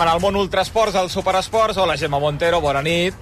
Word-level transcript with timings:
Entrem 0.00 0.14
en 0.14 0.16
el 0.16 0.22
món 0.24 0.36
ultrasports, 0.40 0.94
al 0.96 1.10
superesports. 1.12 1.76
Hola, 1.76 1.94
Gemma 2.00 2.18
Montero, 2.18 2.58
bona 2.64 2.80
nit. 2.80 3.12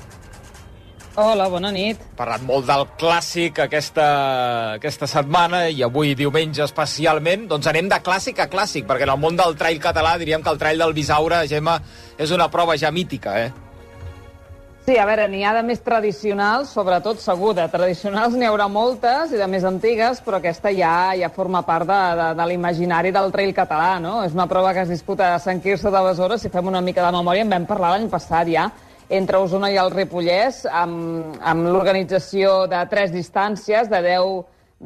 Hola, 1.19 1.49
bona 1.51 1.73
nit. 1.75 1.99
Parlat 2.15 2.45
molt 2.47 2.69
del 2.69 2.85
clàssic 3.01 3.59
aquesta, 3.65 4.05
aquesta 4.77 5.09
setmana 5.11 5.65
i 5.75 5.83
avui 5.83 6.15
diumenge 6.15 6.63
especialment. 6.63 7.49
Doncs 7.51 7.67
anem 7.67 7.91
de 7.91 7.99
clàssic 7.99 8.39
a 8.39 8.47
clàssic, 8.53 8.87
perquè 8.87 9.09
en 9.09 9.17
el 9.17 9.19
món 9.19 9.35
del 9.35 9.59
trail 9.59 9.83
català 9.83 10.15
diríem 10.23 10.45
que 10.47 10.55
el 10.55 10.61
trail 10.63 10.79
del 10.79 10.95
Bisaure, 10.95 11.49
Gemma, 11.51 11.81
és 12.15 12.31
una 12.31 12.47
prova 12.47 12.79
ja 12.79 12.95
mítica, 12.95 13.35
eh? 13.43 13.51
Sí, 14.89 14.95
a 14.97 15.05
veure, 15.05 15.27
n'hi 15.29 15.43
ha 15.45 15.51
de 15.53 15.61
més 15.69 15.83
tradicionals, 15.85 16.71
sobretot 16.73 17.19
segur. 17.21 17.51
De 17.53 17.67
tradicionals 17.69 18.33
n'hi 18.33 18.47
haurà 18.49 18.71
moltes 18.73 19.35
i 19.37 19.37
de 19.37 19.45
més 19.53 19.67
antigues, 19.69 20.23
però 20.25 20.39
aquesta 20.39 20.71
ja 20.73 21.13
ja 21.13 21.29
forma 21.29 21.61
part 21.67 21.85
de, 21.91 21.99
de, 22.17 22.29
de 22.39 22.47
l'imaginari 22.49 23.13
del 23.13 23.29
trail 23.35 23.53
català, 23.53 23.99
no? 24.01 24.23
És 24.25 24.33
una 24.33 24.47
prova 24.49 24.71
que 24.73 24.87
es 24.87 24.89
disputa 24.89 25.35
a 25.35 25.43
Sant 25.45 25.61
Quirze 25.61 25.93
de 25.93 26.01
Besora, 26.07 26.39
si 26.41 26.49
fem 26.49 26.73
una 26.73 26.81
mica 26.81 27.05
de 27.05 27.11
memòria, 27.19 27.45
en 27.45 27.53
vam 27.53 27.67
parlar 27.69 27.91
l'any 27.93 28.09
passat 28.09 28.49
ja, 28.49 28.65
entre 29.19 29.43
Osona 29.45 29.69
i 29.75 29.77
el 29.77 29.93
Ripollès, 29.93 30.63
amb, 30.73 31.37
amb 31.37 31.69
l'organització 31.69 32.65
de 32.73 32.81
tres 32.89 33.13
distàncies, 33.13 33.93
de 33.93 34.01
10 34.09 34.33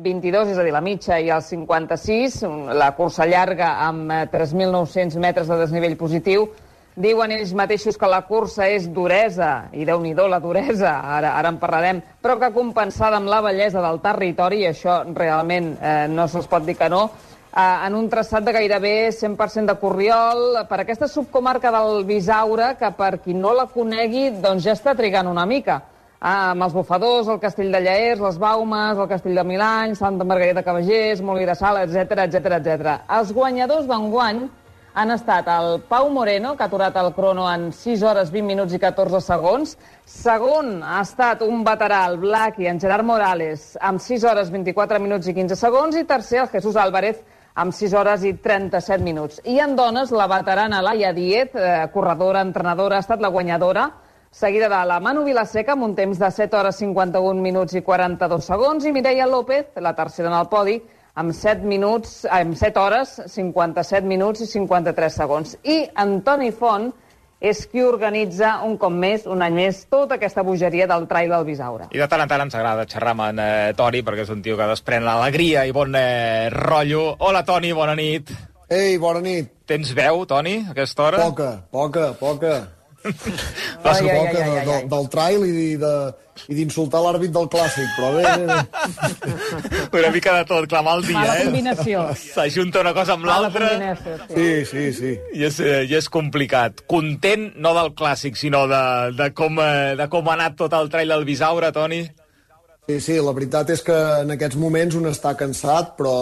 22, 0.02 0.50
és 0.50 0.58
a 0.58 0.66
dir, 0.66 0.74
la 0.74 0.82
mitja 0.82 1.20
i 1.22 1.30
el 1.30 1.46
56, 1.46 2.42
la 2.74 2.90
cursa 2.98 3.30
llarga 3.30 3.76
amb 3.86 4.10
3.900 4.34 5.22
metres 5.22 5.46
de 5.46 5.62
desnivell 5.62 5.94
positiu, 6.00 6.50
Diuen 6.92 7.32
ells 7.32 7.54
mateixos 7.56 7.96
que 7.96 8.08
la 8.10 8.18
cursa 8.28 8.66
és 8.68 8.84
duresa, 8.92 9.70
i 9.72 9.86
déu 9.88 10.02
nhi 10.04 10.12
la 10.12 10.38
duresa, 10.44 11.00
ara, 11.16 11.30
ara 11.38 11.48
en 11.48 11.56
parlarem, 11.56 12.02
però 12.20 12.36
que 12.38 12.52
compensada 12.52 13.16
amb 13.16 13.30
la 13.32 13.40
bellesa 13.40 13.80
del 13.80 14.00
territori, 14.04 14.60
i 14.60 14.66
això 14.68 15.00
realment 15.16 15.78
eh, 15.80 16.06
no 16.12 16.28
se'ls 16.28 16.46
pot 16.46 16.66
dir 16.66 16.76
que 16.76 16.90
no, 16.92 17.06
eh, 17.48 17.86
en 17.86 17.96
un 17.96 18.10
traçat 18.12 18.44
de 18.44 18.52
gairebé 18.52 19.08
100% 19.08 19.72
de 19.72 19.78
corriol, 19.80 20.66
per 20.68 20.82
aquesta 20.82 21.08
subcomarca 21.08 21.72
del 21.72 22.04
Bisaure, 22.04 22.74
que 22.76 22.92
per 22.92 23.22
qui 23.24 23.32
no 23.32 23.54
la 23.56 23.70
conegui, 23.72 24.28
doncs 24.44 24.68
ja 24.68 24.76
està 24.76 24.92
trigant 24.94 25.32
una 25.32 25.46
mica. 25.46 25.80
Ah, 26.20 26.52
amb 26.52 26.62
els 26.62 26.76
bufadors, 26.76 27.26
el 27.26 27.40
castell 27.40 27.72
de 27.72 27.80
Lleers, 27.82 28.20
les 28.20 28.36
Baumes, 28.38 28.98
el 29.00 29.08
castell 29.08 29.34
de 29.34 29.42
Milany, 29.48 29.96
Santa 29.96 30.28
Margarida 30.28 30.62
Cavallers, 30.62 31.24
Molí 31.24 31.48
de 31.48 31.56
Sala, 31.56 31.82
etc 31.88 32.28
etc 32.28 32.60
etc. 32.60 32.98
Els 33.16 33.32
guanyadors 33.32 33.88
d'enguany 33.88 34.44
han 34.94 35.10
estat 35.10 35.46
el 35.48 35.80
Pau 35.88 36.10
Moreno, 36.12 36.54
que 36.56 36.64
ha 36.64 36.68
aturat 36.68 36.96
el 37.00 37.12
crono 37.16 37.46
en 37.48 37.70
6 37.72 38.02
hores 38.02 38.30
20 38.30 38.46
minuts 38.46 38.74
i 38.76 38.80
14 38.80 39.20
segons. 39.24 39.76
Segon 40.04 40.82
ha 40.84 41.00
estat 41.00 41.42
un 41.46 41.64
veterà, 41.64 42.04
el 42.10 42.18
Blackie, 42.20 42.68
en 42.68 42.80
Gerard 42.80 43.06
Morales, 43.08 43.72
amb 43.80 44.00
6 44.00 44.26
hores 44.28 44.52
24 44.52 45.00
minuts 45.00 45.28
i 45.28 45.34
15 45.34 45.56
segons. 45.56 45.96
I 45.96 46.04
tercer, 46.04 46.42
el 46.42 46.52
Jesús 46.52 46.76
Álvarez, 46.76 47.22
amb 47.54 47.72
6 47.72 47.96
hores 47.96 48.24
i 48.28 48.34
37 48.34 49.02
minuts. 49.04 49.40
I 49.48 49.58
en 49.64 49.76
dones, 49.76 50.12
la 50.12 50.28
veterana 50.28 50.82
Laia 50.84 51.12
Diet, 51.16 51.56
eh, 51.56 51.88
corredora, 51.92 52.42
entrenadora, 52.42 52.96
ha 52.96 53.06
estat 53.06 53.20
la 53.20 53.32
guanyadora, 53.32 53.90
seguida 54.30 54.68
de 54.68 54.86
la 54.88 55.00
Manu 55.00 55.24
Vilaseca 55.24 55.72
amb 55.72 55.84
un 55.84 55.94
temps 55.94 56.18
de 56.18 56.30
7 56.30 56.56
hores 56.56 56.76
51 56.76 57.40
minuts 57.40 57.74
i 57.74 57.82
42 57.82 58.44
segons, 58.44 58.84
i 58.84 58.92
Mireia 58.92 59.26
López, 59.26 59.72
la 59.76 59.94
tercera 59.94 60.28
en 60.28 60.36
el 60.36 60.48
podi, 60.48 60.82
amb 61.14 61.32
7 61.36 61.66
minuts, 61.68 62.24
amb 62.30 62.56
7 62.56 62.80
hores, 62.80 63.14
57 63.28 64.08
minuts 64.08 64.42
i 64.44 64.48
53 64.48 65.16
segons. 65.22 65.56
I 65.62 65.84
Antoni 65.94 66.52
Font 66.52 66.90
és 67.42 67.64
qui 67.66 67.82
organitza 67.82 68.60
un 68.62 68.76
cop 68.78 68.94
més, 68.94 69.26
un 69.26 69.42
any 69.42 69.56
més, 69.56 69.82
tota 69.90 70.16
aquesta 70.16 70.44
bogeria 70.46 70.86
del 70.86 71.08
trail 71.10 71.32
del 71.34 71.46
Bisaure. 71.48 71.88
I 71.90 71.98
de 71.98 72.06
tant 72.08 72.22
en 72.22 72.30
tant 72.30 72.44
ens 72.46 72.54
agrada 72.54 72.86
xerrar 72.86 73.16
amb 73.16 73.26
en 73.26 73.42
eh, 73.42 73.72
Toni, 73.76 74.04
perquè 74.06 74.22
és 74.22 74.30
un 74.30 74.44
tio 74.44 74.56
que 74.60 74.68
desprèn 74.70 75.02
l'alegria 75.04 75.66
i 75.66 75.74
bon 75.74 75.96
eh, 75.98 76.48
rotllo. 76.54 77.16
Hola, 77.18 77.42
Toni, 77.48 77.74
bona 77.74 77.96
nit. 77.98 78.30
Ei, 78.70 78.94
bona 79.02 79.20
nit. 79.20 79.50
Tens 79.68 79.90
veu, 79.96 80.22
Toni, 80.30 80.60
a 80.68 80.70
aquesta 80.76 81.08
hora? 81.08 81.26
Poca, 81.26 81.50
poca, 81.74 82.12
poca. 82.20 82.54
Ai, 83.02 84.08
ai, 84.08 84.16
poca 84.16 84.28
ai, 84.28 84.34
de, 84.34 84.42
ai, 84.42 84.66
de, 84.66 84.74
ai. 84.74 84.88
del 84.92 85.08
trail 85.10 85.44
i 85.48 85.76
de, 85.80 85.92
i 86.48 86.56
d'insultar 86.56 87.00
l'àrbit 87.02 87.32
del 87.34 87.48
clàssic, 87.50 87.88
però 87.96 88.12
bé, 88.14 88.22
bé, 88.38 88.46
bé. 88.46 89.98
Una 90.02 90.12
mica 90.14 90.36
de 90.38 90.46
tot, 90.48 90.68
clar, 90.70 90.84
mal 90.86 91.02
dia, 91.04 91.18
Mala 91.18 91.36
eh? 91.40 91.44
combinació. 91.48 92.06
S'ajunta 92.22 92.82
una 92.84 92.94
cosa 92.96 93.16
amb 93.18 93.26
l'altra 93.28 93.70
sí. 94.30 94.48
Sí, 94.70 94.86
sí, 94.98 95.12
i 95.34 95.46
és, 95.48 95.60
eh, 95.60 95.82
i 95.90 95.96
és 95.98 96.08
complicat. 96.12 96.84
Content, 96.90 97.50
no 97.62 97.74
del 97.78 97.92
clàssic, 97.98 98.38
sinó 98.38 98.64
de, 98.70 98.82
de, 99.18 99.30
com, 99.36 99.58
eh, 99.62 99.94
de 99.98 100.08
com 100.12 100.30
ha 100.30 100.36
anat 100.38 100.58
tot 100.62 100.76
el 100.78 100.90
trail 100.92 101.14
del 101.16 101.26
Bisaure, 101.28 101.72
Toni? 101.74 102.04
Sí, 102.88 102.98
sí, 102.98 103.18
la 103.22 103.34
veritat 103.34 103.70
és 103.70 103.82
que 103.86 103.98
en 104.24 104.34
aquests 104.34 104.58
moments 104.58 104.96
un 104.98 105.06
està 105.10 105.36
cansat, 105.38 105.92
però, 105.98 106.14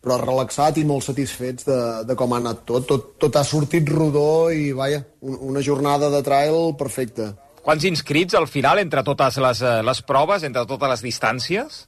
però 0.00 0.16
relaxat 0.20 0.80
i 0.80 0.86
molt 0.88 1.04
satisfets 1.04 1.66
de, 1.68 1.78
de 2.08 2.16
com 2.16 2.32
ha 2.32 2.40
anat 2.40 2.64
tot. 2.68 2.88
tot. 2.88 3.12
Tot 3.20 3.36
ha 3.36 3.44
sortit 3.44 3.88
rodó 3.92 4.48
i, 4.48 4.70
vaja, 4.76 5.02
un, 5.20 5.36
una 5.52 5.62
jornada 5.62 6.08
de 6.12 6.22
trail 6.24 6.74
perfecta. 6.80 7.34
Quants 7.60 7.84
inscrits 7.84 8.34
al 8.38 8.48
final 8.48 8.80
entre 8.80 9.04
totes 9.04 9.36
les, 9.44 9.60
eh, 9.60 9.80
les 9.84 10.02
proves, 10.08 10.46
entre 10.48 10.64
totes 10.68 10.94
les 10.94 11.04
distàncies? 11.04 11.82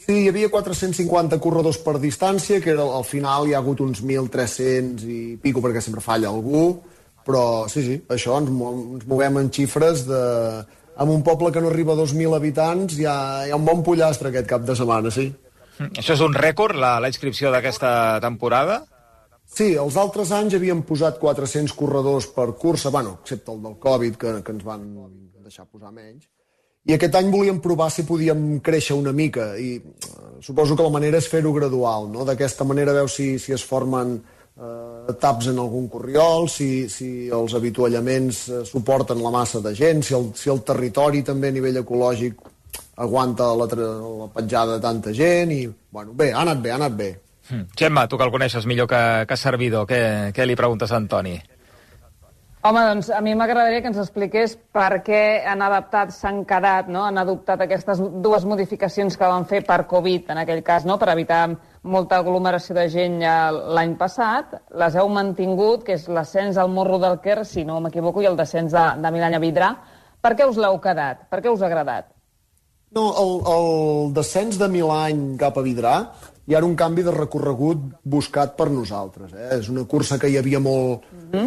Sí, 0.00 0.24
hi 0.24 0.28
havia 0.28 0.50
450 0.52 1.38
corredors 1.40 1.78
per 1.84 1.96
distància, 2.00 2.60
que 2.60 2.74
era, 2.74 2.84
al 2.84 3.06
final 3.08 3.48
hi 3.48 3.54
ha 3.54 3.60
hagut 3.60 3.80
uns 3.84 4.02
1.300 4.04 5.04
i 5.08 5.20
pico 5.40 5.62
perquè 5.64 5.80
sempre 5.84 6.04
falla 6.04 6.28
algú, 6.28 6.64
però 7.24 7.68
sí, 7.72 7.84
sí, 7.86 7.96
això, 8.12 8.36
ens, 8.40 8.50
ens 8.50 9.08
movem 9.08 9.40
en 9.40 9.50
xifres 9.54 10.04
de... 10.08 10.20
En 11.00 11.08
un 11.08 11.22
poble 11.24 11.48
que 11.48 11.60
no 11.64 11.70
arriba 11.70 11.94
a 11.94 11.96
2.000 11.96 12.34
habitants 12.36 12.98
hi 12.98 13.06
ha, 13.08 13.46
hi 13.46 13.52
ha 13.54 13.56
un 13.56 13.64
bon 13.64 13.80
pollastre 13.86 14.28
aquest 14.28 14.48
cap 14.50 14.66
de 14.68 14.74
setmana, 14.76 15.12
sí. 15.14 15.30
Això 15.88 16.16
és 16.16 16.22
un 16.24 16.34
rècord, 16.36 16.76
la, 16.76 16.98
la 17.00 17.08
inscripció 17.08 17.52
d'aquesta 17.52 17.92
temporada? 18.20 18.82
Sí, 19.50 19.72
els 19.80 19.96
altres 19.98 20.30
anys 20.36 20.54
havíem 20.54 20.84
posat 20.86 21.16
400 21.18 21.72
corredors 21.74 22.28
per 22.34 22.52
cursa, 22.60 22.92
bueno, 22.94 23.16
excepte 23.22 23.50
el 23.50 23.62
del 23.64 23.78
Covid, 23.82 24.18
que, 24.20 24.34
que 24.46 24.54
ens 24.54 24.66
van 24.66 24.84
deixar 25.42 25.66
posar 25.66 25.90
menys. 25.90 26.28
I 26.88 26.94
aquest 26.96 27.16
any 27.18 27.28
volíem 27.32 27.58
provar 27.60 27.90
si 27.92 28.06
podíem 28.08 28.60
créixer 28.64 28.96
una 28.96 29.12
mica 29.12 29.50
i 29.60 29.74
eh, 29.76 30.28
suposo 30.40 30.76
que 30.76 30.86
la 30.86 30.92
manera 30.92 31.18
és 31.20 31.28
fer-ho 31.28 31.52
gradual, 31.52 32.08
no? 32.12 32.24
D'aquesta 32.28 32.64
manera 32.64 32.94
veus 32.96 33.16
si, 33.18 33.34
si 33.42 33.52
es 33.52 33.64
formen 33.66 34.14
eh, 34.20 35.16
taps 35.20 35.50
en 35.50 35.60
algun 35.60 35.90
corriol, 35.92 36.48
si, 36.48 36.88
si 36.88 37.28
els 37.28 37.56
avituallaments 37.58 38.40
eh, 38.48 38.62
suporten 38.68 39.20
la 39.20 39.34
massa 39.34 39.60
de 39.64 39.74
gent, 39.76 40.00
si 40.06 40.16
el, 40.16 40.30
si 40.38 40.52
el 40.52 40.62
territori 40.64 41.20
també 41.26 41.50
a 41.50 41.58
nivell 41.58 41.82
ecològic 41.82 42.40
aguanta 43.00 43.50
la, 43.56 43.66
la 43.66 44.28
petjada 44.34 44.76
de 44.76 44.84
tanta 44.84 45.14
gent 45.16 45.54
i, 45.56 45.62
bueno, 45.90 46.12
bé, 46.14 46.32
ha 46.32 46.44
anat 46.44 46.60
bé, 46.60 46.72
ha 46.72 46.80
anat 46.80 46.98
bé. 46.98 47.10
Mm. 47.50 47.70
Gemma, 47.76 48.06
tu 48.08 48.18
que 48.18 48.26
el 48.28 48.34
coneixes 48.34 48.66
millor 48.66 48.90
que, 48.90 49.00
que 49.26 49.38
servidor, 49.40 49.88
què, 49.88 50.02
què 50.36 50.46
li 50.46 50.58
preguntes 50.58 50.92
a 50.92 51.00
Antoni? 51.00 51.38
Home, 52.60 52.80
doncs 52.84 53.06
a 53.08 53.22
mi 53.24 53.32
m'agradaria 53.32 53.80
que 53.80 53.88
ens 53.88 53.98
expliqués 54.02 54.52
per 54.76 54.98
què 55.00 55.20
han 55.48 55.62
adaptat, 55.64 56.10
s'han 56.12 56.42
quedat, 56.44 56.90
no? 56.92 57.06
han 57.08 57.16
adoptat 57.16 57.62
aquestes 57.64 58.02
dues 58.20 58.44
modificacions 58.44 59.16
que 59.16 59.30
van 59.32 59.46
fer 59.48 59.62
per 59.64 59.86
Covid, 59.88 60.28
en 60.34 60.42
aquell 60.42 60.60
cas, 60.66 60.84
no? 60.84 60.98
per 61.00 61.08
evitar 61.14 61.46
molta 61.80 62.18
aglomeració 62.20 62.76
de 62.76 62.84
gent 62.92 63.16
ja 63.24 63.38
l'any 63.48 63.96
passat. 63.96 64.58
Les 64.76 65.00
heu 65.00 65.08
mantingut, 65.08 65.88
que 65.88 65.96
és 65.96 66.04
l'ascens 66.12 66.60
al 66.60 66.68
Morro 66.68 67.00
del 67.00 67.16
Quer, 67.24 67.46
si 67.48 67.64
no 67.64 67.80
m'equivoco, 67.80 68.20
i 68.20 68.28
el 68.28 68.36
descens 68.36 68.76
de, 68.76 68.86
de 69.00 69.16
Milany 69.16 69.40
a 69.40 69.44
Vidrà. 69.48 69.74
Per 70.20 70.36
què 70.36 70.44
us 70.44 70.60
l'heu 70.60 70.76
quedat? 70.84 71.30
Per 71.32 71.40
què 71.40 71.48
us 71.48 71.64
ha 71.64 71.70
agradat? 71.72 72.12
No, 72.96 73.04
el, 73.22 73.32
el 73.54 74.12
descens 74.16 74.56
de 74.58 74.66
Milany 74.68 75.36
cap 75.38 75.58
a 75.60 75.62
Vidrà 75.62 75.94
ja 76.50 76.56
era 76.58 76.66
un 76.66 76.74
canvi 76.74 77.04
de 77.06 77.12
recorregut 77.14 77.82
buscat 78.02 78.56
per 78.58 78.66
nosaltres. 78.74 79.30
Eh? 79.36 79.50
És 79.60 79.68
una 79.70 79.84
cursa 79.86 80.18
que 80.18 80.26
hi 80.32 80.34
havia 80.40 80.58
molt, 80.58 81.04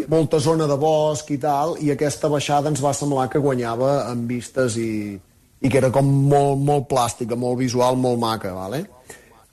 molta 0.08 0.40
zona 0.40 0.68
de 0.70 0.78
bosc 0.80 1.34
i 1.36 1.38
tal, 1.44 1.74
i 1.84 1.92
aquesta 1.92 2.30
baixada 2.32 2.72
ens 2.72 2.80
va 2.84 2.94
semblar 2.96 3.26
que 3.34 3.42
guanyava 3.44 4.06
en 4.14 4.22
vistes 4.30 4.78
i, 4.80 5.18
i 5.60 5.68
que 5.72 5.82
era 5.82 5.90
com 5.92 6.08
molt, 6.32 6.62
molt 6.64 6.88
plàstica, 6.88 7.36
molt 7.36 7.60
visual, 7.60 8.00
molt 8.00 8.22
maca. 8.24 8.54
Vale? 8.56 8.86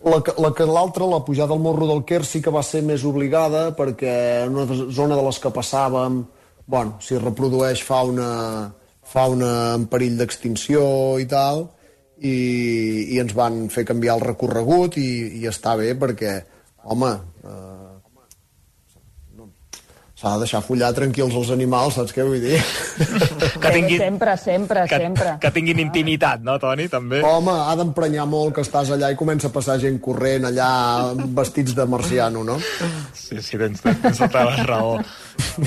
La, 0.07 0.21
que- 0.23 0.37
la 0.39 0.53
que 0.55 0.65
la 0.71 1.25
pujada 1.27 1.53
al 1.53 1.61
Morro 1.61 1.89
del 1.91 2.05
Quer, 2.07 2.23
sí 2.25 2.41
que 2.41 2.55
va 2.55 2.63
ser 2.63 2.85
més 2.87 3.03
obligada 3.05 3.73
perquè 3.77 4.45
en 4.47 4.55
una 4.55 4.79
zona 4.95 5.19
de 5.19 5.27
les 5.27 5.39
que 5.43 5.51
passàvem 5.51 6.23
bueno, 6.71 6.95
s'hi 7.03 7.19
reprodueix 7.19 7.83
fauna, 7.83 8.71
fauna 9.03 9.75
en 9.75 9.89
perill 9.91 10.15
d'extinció 10.21 11.19
i 11.19 11.27
tal, 11.27 11.67
i, 12.21 12.37
i 13.15 13.21
ens 13.23 13.35
van 13.37 13.63
fer 13.73 13.87
canviar 13.89 14.19
el 14.19 14.25
recorregut 14.27 14.99
i, 15.01 15.11
i 15.41 15.47
està 15.49 15.77
bé 15.81 15.95
perquè, 15.99 16.35
home, 16.93 17.13
eh, 17.45 17.90
s'ha 20.21 20.35
de 20.37 20.43
deixar 20.45 20.61
follar 20.61 20.91
tranquils 20.93 21.33
els 21.35 21.51
animals, 21.55 21.95
saps 21.97 22.13
què 22.13 22.25
vull 22.29 22.43
dir? 22.43 22.59
Que 23.61 23.71
tinguin, 23.73 23.99
Sempre, 24.03 24.35
sempre, 24.37 24.83
que, 24.91 24.99
sempre. 25.01 25.31
que 25.41 25.51
tinguin 25.55 25.79
intimitat, 25.81 26.43
no, 26.45 26.59
Toni, 26.61 26.89
també? 26.93 27.23
Home, 27.25 27.55
ha 27.65 27.73
d'emprenyar 27.79 28.27
molt 28.29 28.53
que 28.59 28.65
estàs 28.67 28.91
allà 28.93 29.09
i 29.15 29.17
comença 29.17 29.49
a 29.49 29.55
passar 29.55 29.79
gent 29.81 29.97
corrent 30.05 30.45
allà 30.51 30.69
vestits 31.41 31.73
de 31.79 31.87
marciano, 31.89 32.45
no? 32.45 32.59
Sí, 33.17 33.41
sí, 33.41 33.57
tens, 33.61 33.81
tens 33.81 34.21
tota 34.21 34.45
la 34.51 34.61
raó. 34.69 34.99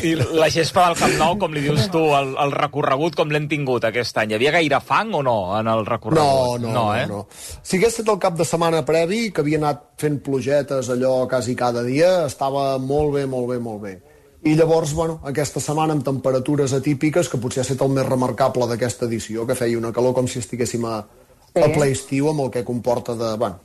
I 0.05 0.13
la 0.19 0.51
gespa 0.53 0.85
del 0.91 1.00
Camp 1.01 1.15
Nou, 1.17 1.35
com 1.41 1.53
li 1.55 1.63
dius 1.65 1.88
tu, 1.94 2.03
el, 2.13 2.35
el 2.45 2.53
recorregut 2.53 3.15
com 3.17 3.31
l'hem 3.33 3.47
tingut 3.50 3.88
aquest 3.89 4.17
any? 4.21 4.35
Hi 4.35 4.38
havia 4.38 4.53
gaire 4.59 4.79
fang 4.85 5.13
o 5.17 5.23
no 5.25 5.38
en 5.57 5.65
el 5.71 5.81
No, 5.81 5.89
recorregut? 5.89 6.61
no, 6.61 6.71
no, 6.77 6.85
eh? 6.94 7.07
no. 7.09 7.25
Si 7.33 7.79
hagués 7.79 7.95
estat 7.97 8.13
el 8.13 8.21
cap 8.21 8.38
de 8.38 8.45
setmana 8.45 8.83
previ, 8.85 9.31
que 9.33 9.41
havia 9.41 9.57
anat 9.63 9.81
fent 9.97 10.21
plugetes 10.25 10.94
allò 10.94 11.23
quasi 11.31 11.55
cada 11.57 11.81
dia, 11.83 12.27
estava 12.29 12.77
molt 12.77 13.15
bé, 13.17 13.25
molt 13.25 13.50
bé, 13.55 13.57
molt 13.59 13.81
bé. 13.81 13.95
I 14.44 14.56
llavors, 14.60 14.92
bueno, 14.94 15.19
aquesta 15.24 15.62
setmana 15.63 15.94
amb 15.95 16.04
temperatures 16.04 16.74
atípiques, 16.75 17.30
que 17.31 17.40
potser 17.40 17.62
ha 17.62 17.68
estat 17.68 17.84
el 17.86 17.94
més 17.95 18.07
remarcable 18.07 18.68
d'aquesta 18.68 19.06
edició, 19.07 19.45
que 19.48 19.56
feia 19.56 19.78
una 19.80 19.94
calor 19.95 20.13
com 20.18 20.28
si 20.28 20.42
estiguéssim 20.44 20.84
a, 20.90 20.98
sí. 21.54 21.62
a 21.63 21.69
ple 21.72 21.88
estiu, 21.94 22.28
amb 22.31 22.44
el 22.48 22.51
que 22.51 22.66
comporta 22.68 23.16
de, 23.16 23.30
bueno, 23.40 23.62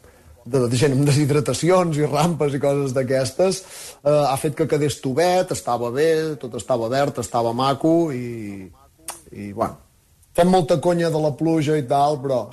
de, 0.47 0.63
de 0.71 0.79
gent 0.79 0.95
amb 0.95 1.03
deshidratacions 1.09 1.99
i 1.99 2.07
rampes 2.07 2.55
i 2.55 2.61
coses 2.63 2.95
d'aquestes, 2.95 3.59
eh, 4.05 4.15
ha 4.31 4.37
fet 4.39 4.55
que 4.55 4.69
quedés 4.71 5.01
tovet, 5.03 5.51
estava 5.57 5.91
bé, 5.91 6.37
tot 6.41 6.55
estava 6.61 6.87
verd, 6.95 7.19
estava 7.25 7.53
maco 7.53 8.13
i, 8.15 8.63
i 9.35 9.51
bueno, 9.53 9.77
fem 10.39 10.49
molta 10.55 10.79
conya 10.81 11.11
de 11.11 11.21
la 11.27 11.35
pluja 11.37 11.75
i 11.77 11.85
tal, 11.91 12.21
però 12.23 12.45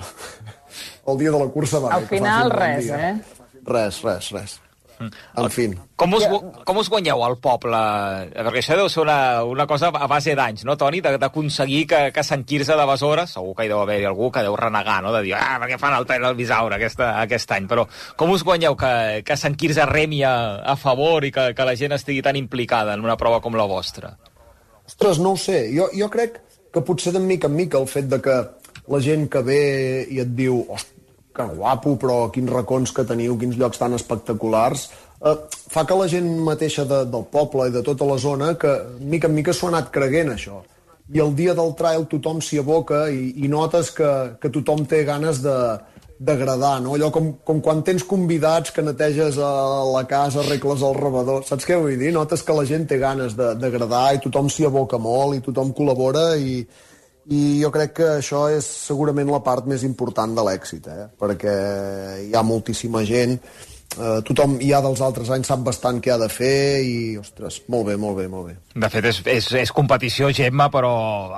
el 1.14 1.22
dia 1.22 1.30
de 1.30 1.38
la 1.46 1.50
cursa 1.54 1.78
va 1.80 1.94
Al 1.94 2.08
bé. 2.08 2.16
final 2.18 2.50
res, 2.50 2.84
dia. 2.90 3.12
eh? 3.12 3.60
Res, 3.66 4.02
res, 4.02 4.34
res. 4.34 4.58
En 5.00 5.48
fi. 5.52 5.66
Com 5.96 6.14
us, 6.16 6.24
com 6.64 6.78
us 6.80 6.88
guanyeu 6.92 7.22
al 7.24 7.36
poble? 7.42 7.78
Perquè 8.32 8.60
això 8.62 8.76
deu 8.78 8.88
ser 8.92 9.02
una, 9.02 9.18
una 9.48 9.66
cosa 9.68 9.90
a 9.92 10.08
base 10.10 10.34
d'anys, 10.36 10.64
no, 10.68 10.76
Toni? 10.80 11.02
D'aconseguir 11.04 11.82
que, 11.90 12.00
que 12.16 12.24
Sant 12.26 12.44
Quirze 12.48 12.76
de 12.76 12.86
Besora, 12.88 13.26
segur 13.30 13.54
que 13.56 13.66
hi 13.66 13.72
deu 13.72 13.82
haver 13.82 13.98
algú 14.08 14.30
que 14.32 14.44
deu 14.46 14.56
renegar, 14.56 14.98
no? 15.04 15.12
De 15.14 15.22
dir, 15.26 15.34
ah, 15.38 15.56
perquè 15.62 15.78
fan 15.80 15.96
el 15.96 16.08
tren 16.08 16.24
al 16.24 16.38
Bisaure 16.38 16.78
aquesta, 16.78 17.12
aquest 17.22 17.52
any. 17.56 17.68
Però 17.70 17.86
com 18.16 18.32
us 18.34 18.44
guanyeu 18.46 18.76
que, 18.78 19.22
que 19.26 19.38
Sant 19.40 19.58
Quirze 19.58 19.86
remi 19.88 20.22
a, 20.24 20.36
a 20.64 20.76
favor 20.80 21.24
i 21.24 21.32
que, 21.34 21.50
que 21.56 21.68
la 21.68 21.76
gent 21.76 21.96
estigui 21.96 22.24
tan 22.24 22.36
implicada 22.40 22.96
en 22.96 23.04
una 23.04 23.18
prova 23.20 23.42
com 23.44 23.56
la 23.56 23.68
vostra? 23.68 24.16
Ostres, 24.86 25.20
no 25.20 25.34
ho 25.34 25.40
sé. 25.40 25.66
Jo, 25.74 25.90
jo 25.96 26.08
crec 26.12 26.40
que 26.72 26.84
potser 26.84 27.12
de 27.14 27.22
mica 27.24 27.48
en 27.50 27.56
mica 27.56 27.80
el 27.80 27.88
fet 27.90 28.08
de 28.12 28.20
que 28.22 28.36
la 28.92 29.00
gent 29.02 29.26
que 29.32 29.42
ve 29.42 29.62
i 30.12 30.20
et 30.22 30.36
diu 30.36 30.62
que 31.36 31.48
guapo, 31.56 31.96
però 32.00 32.20
quins 32.32 32.52
racons 32.52 32.92
que 32.96 33.04
teniu, 33.08 33.36
quins 33.40 33.58
llocs 33.60 33.80
tan 33.80 33.96
espectaculars, 33.96 34.86
eh, 35.20 35.34
fa 35.72 35.84
que 35.88 35.98
la 35.98 36.08
gent 36.12 36.30
mateixa 36.46 36.86
de, 36.88 37.02
del 37.12 37.26
poble 37.32 37.68
i 37.68 37.74
de 37.74 37.82
tota 37.86 38.08
la 38.08 38.16
zona, 38.22 38.54
que 38.60 38.72
mica 39.00 39.30
en 39.30 39.36
mica 39.36 39.54
s'ho 39.54 39.68
ha 39.68 39.74
anat 39.74 39.92
creguent, 39.94 40.32
això. 40.34 40.62
I 41.14 41.20
el 41.22 41.36
dia 41.38 41.54
del 41.54 41.74
trail 41.78 42.08
tothom 42.10 42.40
s'hi 42.42 42.58
aboca 42.58 43.04
i, 43.14 43.30
i 43.44 43.50
notes 43.52 43.92
que, 43.94 44.12
que 44.42 44.50
tothom 44.50 44.88
té 44.90 45.04
ganes 45.06 45.44
de 45.44 45.58
d'agradar, 46.16 46.80
no? 46.80 46.94
Allò 46.96 47.10
com, 47.12 47.26
com 47.44 47.58
quan 47.60 47.82
tens 47.84 48.04
convidats 48.08 48.72
que 48.72 48.80
neteges 48.80 49.36
a 49.36 49.50
la 49.84 50.04
casa, 50.08 50.40
arregles 50.40 50.80
el 50.86 50.96
rebedor, 50.96 51.44
saps 51.44 51.68
què 51.68 51.76
vull 51.76 51.98
dir? 52.00 52.12
Notes 52.14 52.40
que 52.42 52.56
la 52.56 52.64
gent 52.64 52.86
té 52.88 52.96
ganes 52.96 53.36
d'agradar 53.36 54.14
i 54.16 54.22
tothom 54.24 54.48
s'hi 54.48 54.64
aboca 54.64 54.96
molt 54.96 55.36
i 55.36 55.42
tothom 55.44 55.74
col·labora 55.76 56.30
i, 56.40 56.62
i 57.32 57.60
jo 57.60 57.70
crec 57.74 57.94
que 57.98 58.10
això 58.20 58.46
és 58.54 58.66
segurament 58.66 59.30
la 59.32 59.42
part 59.42 59.66
més 59.66 59.82
important 59.86 60.34
de 60.36 60.44
l'èxit, 60.46 60.86
eh? 60.86 61.06
perquè 61.18 61.54
hi 62.26 62.34
ha 62.36 62.42
moltíssima 62.46 63.02
gent, 63.06 63.34
eh, 63.96 64.18
tothom 64.28 64.56
ja 64.62 64.80
dels 64.84 65.02
altres 65.02 65.30
anys 65.34 65.50
sap 65.50 65.64
bastant 65.66 65.98
què 66.02 66.12
ha 66.14 66.18
de 66.20 66.28
fer 66.30 66.82
i, 66.86 66.98
ostres, 67.18 67.62
molt 67.72 67.88
bé, 67.90 67.96
molt 67.98 68.20
bé, 68.20 68.28
molt 68.30 68.50
bé. 68.50 68.54
De 68.74 68.90
fet, 68.92 69.08
és, 69.10 69.22
és, 69.32 69.48
és 69.62 69.74
competició, 69.74 70.30
Gemma, 70.30 70.68
però 70.70 70.92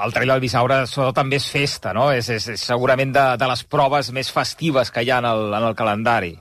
el 0.04 0.12
Trail 0.16 0.34
del 0.34 0.44
Bisaure 0.44 0.82
sobretot 0.86 1.22
també 1.22 1.40
és 1.40 1.48
festa, 1.52 1.94
no? 1.96 2.10
És, 2.12 2.28
és, 2.34 2.50
és 2.56 2.66
segurament 2.72 3.14
de, 3.14 3.24
de 3.40 3.48
les 3.52 3.64
proves 3.64 4.12
més 4.12 4.32
festives 4.34 4.92
que 4.92 5.04
hi 5.06 5.12
ha 5.14 5.22
en 5.24 5.30
el, 5.32 5.48
en 5.54 5.70
el 5.70 5.78
calendari. 5.78 6.34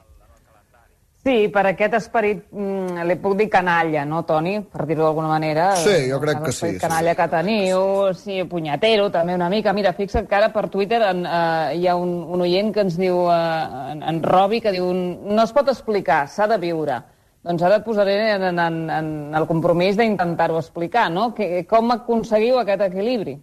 Sí, 1.28 1.50
per 1.52 1.66
aquest 1.68 1.98
esperit, 1.98 2.46
mm, 2.56 3.04
li 3.04 3.16
puc 3.20 3.34
dir 3.36 3.50
canalla, 3.52 4.06
no, 4.08 4.22
Toni? 4.24 4.62
Per 4.72 4.86
dir-ho 4.88 5.04
d'alguna 5.04 5.28
manera. 5.28 5.66
Sí, 5.76 6.08
jo 6.08 6.22
crec 6.22 6.40
que 6.46 6.54
sí. 6.54 6.70
Canalla 6.80 7.12
sí. 7.12 7.18
que 7.18 7.28
teniu, 7.28 7.82
sí, 8.16 8.38
punyatero, 8.48 9.10
també 9.12 9.36
una 9.36 9.50
mica. 9.50 9.74
Mira, 9.74 9.92
fixa't 9.92 10.30
que 10.30 10.38
ara 10.38 10.54
per 10.54 10.70
Twitter 10.70 11.02
en, 11.10 11.26
uh, 11.26 11.76
hi 11.76 11.84
ha 11.86 11.98
un, 12.00 12.24
un 12.32 12.46
oient 12.46 12.72
que 12.72 12.86
ens 12.88 12.96
diu, 12.96 13.26
uh, 13.26 13.92
en, 13.92 14.06
en 14.08 14.24
Robi, 14.24 14.62
que 14.64 14.72
diu 14.72 14.88
no 14.94 15.44
es 15.44 15.52
pot 15.52 15.68
explicar, 15.68 16.30
s'ha 16.32 16.48
de 16.48 16.62
viure. 16.64 17.02
Doncs 17.44 17.62
ara 17.64 17.82
et 17.82 17.84
posaré 17.84 18.16
en, 18.38 18.48
en, 18.48 18.82
en 18.90 19.14
el 19.36 19.48
compromís 19.52 20.00
d'intentar-ho 20.00 20.62
explicar, 20.64 21.10
no? 21.12 21.34
Que, 21.36 21.66
com 21.68 21.92
aconseguiu 21.92 22.62
aquest 22.62 22.88
equilibri? 22.88 23.36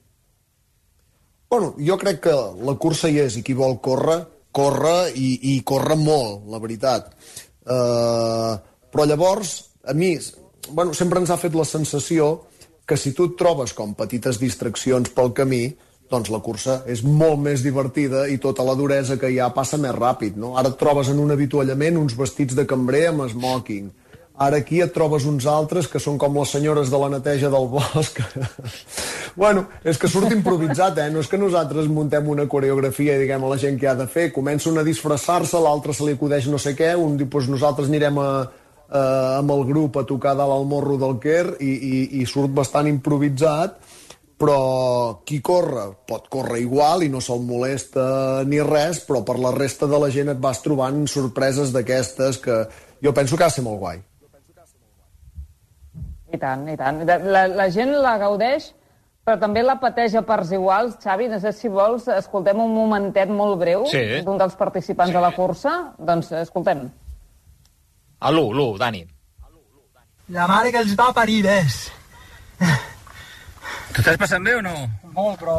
Bueno, 1.53 1.75
jo 1.77 2.01
crec 2.01 2.25
que 2.31 2.39
la 2.65 2.81
cursa 2.81 3.13
hi 3.13 3.21
és 3.29 3.37
i 3.37 3.45
qui 3.45 3.53
vol 3.53 3.77
córrer, 3.85 4.23
corre 4.55 5.11
i, 5.19 5.35
i 5.53 5.59
corre 5.67 5.99
molt, 5.99 6.47
la 6.49 6.63
veritat. 6.63 7.11
Uh, 7.64 8.56
però 8.93 9.06
llavors, 9.08 9.55
a 9.88 9.94
mi, 9.96 10.14
bueno, 10.70 10.94
sempre 10.94 11.20
ens 11.22 11.32
ha 11.32 11.40
fet 11.40 11.56
la 11.56 11.66
sensació 11.69 12.44
que 12.84 12.99
si 13.00 13.14
tu 13.16 13.31
et 13.31 13.37
trobes 13.40 13.72
com 13.72 13.94
petites 13.96 14.38
distraccions 14.40 15.11
pel 15.16 15.32
camí, 15.37 15.64
doncs 16.11 16.28
la 16.31 16.40
cursa 16.44 16.82
és 16.90 17.00
molt 17.02 17.40
més 17.40 17.64
divertida 17.64 18.26
i 18.28 18.37
tota 18.38 18.64
la 18.66 18.76
duresa 18.76 19.16
que 19.20 19.31
hi 19.32 19.40
ha 19.40 19.52
passa 19.56 19.81
més 19.81 19.94
ràpid, 19.96 20.37
no? 20.37 20.55
Ara 20.61 20.70
et 20.75 20.78
trobes 20.81 21.08
en 21.11 21.20
un 21.22 21.32
avituallament 21.32 21.96
uns 21.99 22.16
vestits 22.19 22.55
de 22.55 22.66
cambrer 22.69 23.06
amb 23.08 23.25
smoking, 23.32 23.88
Ara 24.35 24.59
aquí 24.59 24.81
et 24.83 24.91
trobes 24.91 25.23
uns 25.31 25.45
altres 25.47 25.87
que 25.87 26.01
són 26.03 26.17
com 26.19 26.35
les 26.35 26.51
senyores 26.51 26.89
de 26.91 26.99
la 26.99 27.09
neteja 27.13 27.47
del 27.53 27.69
bosc. 27.71 28.19
bueno, 29.43 29.69
és 29.87 29.99
que 30.01 30.09
surt 30.11 30.33
improvisat, 30.35 30.99
eh? 30.99 31.11
No 31.15 31.21
és 31.23 31.29
que 31.31 31.39
nosaltres 31.39 31.87
muntem 31.87 32.27
una 32.33 32.49
coreografia 32.51 33.15
i 33.15 33.21
diguem 33.23 33.45
a 33.47 33.53
la 33.53 33.59
gent 33.63 33.79
què 33.79 33.93
ha 33.93 33.95
de 33.95 34.09
fer. 34.11 34.33
Comencen 34.35 34.81
a 34.81 34.83
disfressar-se, 34.83 35.61
l'altre 35.63 35.95
se 35.95 36.03
li 36.07 36.17
acudeix 36.19 36.49
no 36.51 36.59
sé 36.59 36.73
què, 36.75 36.97
un 36.99 37.15
diu, 37.21 37.29
doncs 37.31 37.47
nosaltres 37.53 37.93
anirem 37.93 38.19
a, 38.19 38.31
a, 38.43 39.03
amb 39.37 39.55
el 39.55 39.63
grup 39.69 40.01
a 40.01 40.05
tocar 40.09 40.33
dalt 40.35 40.55
al 40.57 40.67
morro 40.67 40.97
del 40.99 41.15
Quer 41.23 41.55
i, 41.63 41.71
i, 41.71 42.01
i 42.19 42.27
surt 42.27 42.51
bastant 42.57 42.91
improvisat, 42.91 43.77
però 44.35 45.21
qui 45.23 45.39
corre 45.47 45.85
pot 46.09 46.27
córrer 46.27 46.59
igual 46.65 47.05
i 47.07 47.11
no 47.13 47.21
se'l 47.23 47.45
molesta 47.47 48.43
ni 48.51 48.59
res, 48.67 48.99
però 49.07 49.23
per 49.23 49.39
la 49.39 49.55
resta 49.55 49.87
de 49.87 50.03
la 50.03 50.11
gent 50.11 50.35
et 50.35 50.43
vas 50.43 50.59
trobant 50.65 51.05
sorpreses 51.07 51.71
d'aquestes 51.71 52.43
que 52.43 52.59
jo 52.99 53.15
penso 53.15 53.39
que 53.39 53.47
ha 53.47 53.53
de 53.55 53.57
ser 53.61 53.65
molt 53.69 53.79
guai. 53.79 54.03
I 56.35 56.39
tant, 56.41 56.67
i 56.73 56.77
tant. 56.79 57.05
La, 57.07 57.47
la 57.47 57.69
gent 57.73 57.95
la 58.03 58.17
gaudeix, 58.21 58.71
però 59.25 59.39
també 59.41 59.63
la 59.65 59.79
pateix 59.81 60.17
a 60.19 60.25
parts 60.27 60.53
iguals. 60.57 60.99
Xavi, 61.03 61.31
no 61.33 61.41
sé 61.41 61.55
si 61.57 61.71
vols, 61.73 62.09
escoltem 62.13 62.61
un 62.61 62.75
momentet 62.75 63.31
molt 63.33 63.59
breu 63.63 63.87
sí. 63.91 64.03
d'un 64.27 64.41
dels 64.41 64.57
participants 64.59 65.13
sí. 65.13 65.17
de 65.17 65.25
la 65.25 65.33
cursa. 65.37 65.75
Doncs 65.99 66.33
escoltem. 66.43 66.87
A 68.25 68.33
l'1, 68.33 68.53
l'1, 68.53 68.79
Dani. 68.81 69.05
La 70.35 70.47
mare 70.49 70.73
que 70.73 70.81
els 70.81 70.95
va 70.97 71.11
parir 71.17 71.43
és. 71.53 71.83
T'ho 72.61 74.00
estàs 74.00 74.17
passant 74.21 74.45
bé 74.45 74.57
o 74.59 74.62
no? 74.64 74.73
Molt, 75.12 75.37
però... 75.43 75.59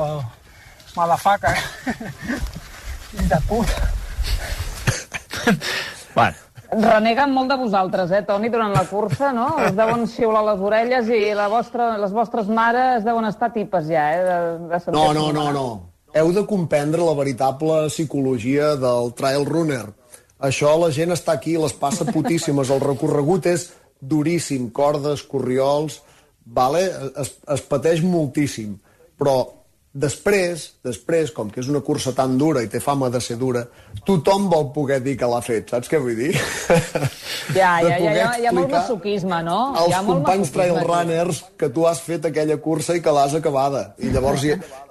Mala 0.95 1.17
faca, 1.19 1.51
eh? 1.51 1.93
I 3.19 3.25
de 3.27 3.39
puta. 3.49 3.89
bueno, 6.15 6.44
Reneguen 6.75 7.31
molt 7.31 7.51
de 7.51 7.57
vosaltres, 7.59 8.11
eh, 8.11 8.23
Toni, 8.27 8.49
durant 8.51 8.73
la 8.75 8.83
cursa, 8.89 9.31
no? 9.35 9.47
Us 9.63 9.75
deuen 9.77 10.05
xiular 10.11 10.41
les 10.49 10.63
orelles 10.63 11.09
i 11.13 11.33
la 11.37 11.47
vostra, 11.51 11.93
les 12.01 12.11
vostres 12.11 12.49
mares 12.51 13.05
deuen 13.05 13.27
estar 13.29 13.51
tipes 13.53 13.87
ja, 13.87 14.09
eh? 14.11 14.23
De, 14.25 14.39
de 14.73 14.95
no, 14.95 15.05
no, 15.15 15.29
no, 15.35 15.45
no. 15.55 15.67
Heu 16.15 16.31
de 16.35 16.45
comprendre 16.47 17.03
la 17.03 17.15
veritable 17.15 17.85
psicologia 17.91 18.73
del 18.79 19.13
trail 19.15 19.45
runner. 19.47 19.85
Això 20.39 20.73
la 20.79 20.91
gent 20.91 21.15
està 21.15 21.35
aquí, 21.35 21.55
les 21.59 21.75
passa 21.75 22.07
putíssimes. 22.07 22.71
El 22.71 22.83
recorregut 22.83 23.47
és 23.51 23.69
duríssim, 24.01 24.69
cordes, 24.75 25.23
corriols, 25.23 26.01
vale? 26.45 26.85
es, 27.15 27.35
es 27.55 27.63
pateix 27.69 28.03
moltíssim. 28.03 28.75
Però 29.19 29.37
Després, 29.95 30.63
després, 30.83 31.29
com 31.31 31.47
que 31.47 31.61
és 31.61 31.69
una 31.71 31.79
cursa 31.79 32.11
tan 32.11 32.33
dura 32.35 32.59
i 32.65 32.67
té 32.67 32.81
fama 32.83 33.07
de 33.07 33.21
ser 33.23 33.37
dura, 33.39 33.61
tothom 34.03 34.49
vol 34.51 34.65
poder 34.75 34.97
dir 35.05 35.13
que 35.15 35.29
l'ha 35.31 35.39
fet, 35.39 35.71
saps 35.71 35.87
què 35.87 36.01
vull 36.03 36.17
dir? 36.19 36.33
Ja, 37.55 37.77
ja, 37.83 37.97
ja, 38.01 38.11
ja, 38.15 38.29
hi 38.41 38.47
ha 38.49 38.51
molt 38.55 38.71
masoquisme, 38.73 39.37
no? 39.45 39.57
Els 39.77 39.91
hi 39.91 39.93
ha 39.93 40.01
companys 40.07 40.49
trail 40.51 40.79
runners 40.81 41.43
que 41.59 41.69
tu 41.71 41.85
has 41.85 42.01
fet 42.01 42.25
aquella 42.25 42.57
cursa 42.63 42.95
i 42.97 43.03
que 43.05 43.13
l'has 43.13 43.35
acabada. 43.37 43.83
I 44.01 44.09
llavors, 44.11 44.43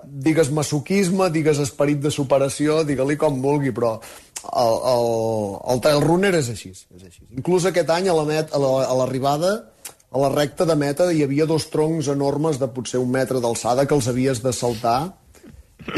digues 0.04 0.52
masoquisme, 0.54 1.28
digues 1.34 1.58
esperit 1.64 2.00
de 2.04 2.12
superació, 2.14 2.84
digue-li 2.86 3.18
com 3.20 3.42
vulgui, 3.42 3.74
però 3.74 3.96
el, 3.98 4.78
el, 4.94 5.10
el 5.74 5.84
trail 5.84 6.00
runner 6.04 6.34
és 6.38 6.52
així, 6.54 6.70
és 6.70 7.04
així. 7.10 7.24
Inclús 7.34 7.66
aquest 7.68 7.90
any, 7.90 8.08
a 8.08 8.16
l'arribada, 8.16 9.56
la 9.58 9.60
a 9.60 9.73
la 10.20 10.30
recta 10.30 10.64
de 10.64 10.76
meta 10.78 11.10
hi 11.12 11.24
havia 11.24 11.46
dos 11.46 11.66
troncs 11.72 12.08
enormes 12.12 12.60
de 12.62 12.70
potser 12.70 13.02
un 13.02 13.10
metre 13.10 13.42
d'alçada 13.42 13.86
que 13.86 13.96
els 13.96 14.08
havies 14.08 14.42
de 14.44 14.52
saltar 14.54 15.00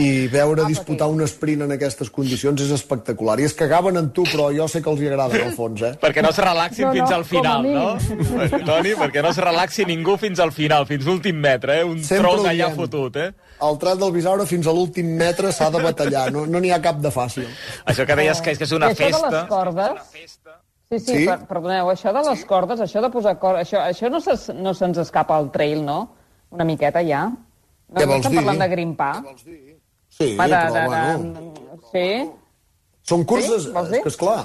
i 0.02 0.26
veure 0.32 0.64
ah, 0.64 0.68
disputar 0.68 1.06
un 1.12 1.23
sprint 1.28 1.62
en 1.66 1.75
aquestes 1.76 2.08
condicions 2.11 2.61
és 2.64 2.73
espectacular. 2.75 3.37
I 3.38 3.46
es 3.46 3.54
cagaven 3.54 4.00
en 4.00 4.08
tu, 4.14 4.25
però 4.26 4.49
jo 4.54 4.66
sé 4.70 4.80
que 4.82 4.90
els 4.90 5.02
hi 5.02 5.11
agrada, 5.12 5.38
al 5.46 5.54
fons, 5.54 5.85
eh? 5.87 5.92
perquè 6.02 6.25
no 6.25 6.32
es 6.35 6.40
relaxin 6.42 6.88
no, 6.88 6.90
no, 6.90 6.96
fins 6.99 7.14
al 7.14 7.25
final, 7.28 7.68
no? 7.70 8.58
Toni, 8.66 8.96
perquè 8.99 9.23
no 9.23 9.30
es 9.30 9.40
relaxi 9.44 9.87
ningú 9.87 10.16
fins 10.20 10.42
al 10.42 10.50
final, 10.56 10.88
fins 10.90 11.06
l'últim 11.06 11.38
metre, 11.38 11.80
eh? 11.80 11.87
Un 11.87 12.02
Sempre 12.02 12.35
tronc 12.35 12.50
allà 12.50 12.73
fotut, 12.75 13.20
eh? 13.23 13.30
El 13.66 13.80
trat 13.80 14.02
del 14.02 14.12
Bisaure 14.12 14.49
fins 14.49 14.66
a 14.66 14.75
l'últim 14.75 15.14
metre 15.16 15.54
s'ha 15.54 15.70
de 15.73 15.80
batallar, 15.87 16.28
no 16.35 16.44
n'hi 16.50 16.68
no 16.68 16.75
ha 16.75 16.82
cap 16.82 16.99
de 17.00 17.14
fàcil. 17.14 17.46
Això 17.87 18.08
que 18.08 18.18
deies 18.18 18.42
que 18.42 18.56
és, 18.56 18.61
que 18.61 18.66
és 18.68 18.76
una 18.76 18.90
I 18.90 18.99
festa... 18.99 19.23
de 19.30 19.37
les 19.38 19.50
cordes... 19.52 20.64
Sí, 20.90 21.00
sí, 21.00 21.12
sí? 21.12 21.25
Per, 21.26 21.40
perdoneu, 21.49 21.88
això 21.90 22.12
de 22.14 22.23
les 22.28 22.45
cordes, 22.47 22.81
això 22.85 23.02
de 23.02 23.11
posar 23.11 23.35
cordes, 23.43 23.66
això, 23.66 23.83
això 23.83 24.11
no 24.12 24.21
se'ns 24.23 24.52
no 24.55 24.75
se 24.75 25.02
escapa 25.02 25.35
al 25.35 25.50
trail, 25.55 25.83
no? 25.85 25.99
Una 26.55 26.66
miqueta 26.69 27.02
ja. 27.02 27.25
No, 27.26 27.99
Què 27.99 28.07
vols 28.07 28.28
dir? 28.28 28.38
parlant 28.38 28.62
de 28.62 28.69
grimpar. 28.71 29.14
Què 29.19 29.33
vols 29.33 29.45
dir? 29.47 29.76
Sí, 30.16 30.28
Va, 30.38 30.47
de, 30.47 30.55
però, 30.55 30.75
de, 30.75 30.85
bueno... 30.87 31.81
Sí? 31.90 32.07
Són 33.07 33.25
curses, 33.26 33.66
Sí? 33.66 33.73
Sí? 33.75 33.93
dir? 33.93 34.02
que 34.02 34.12
esclar, 34.14 34.38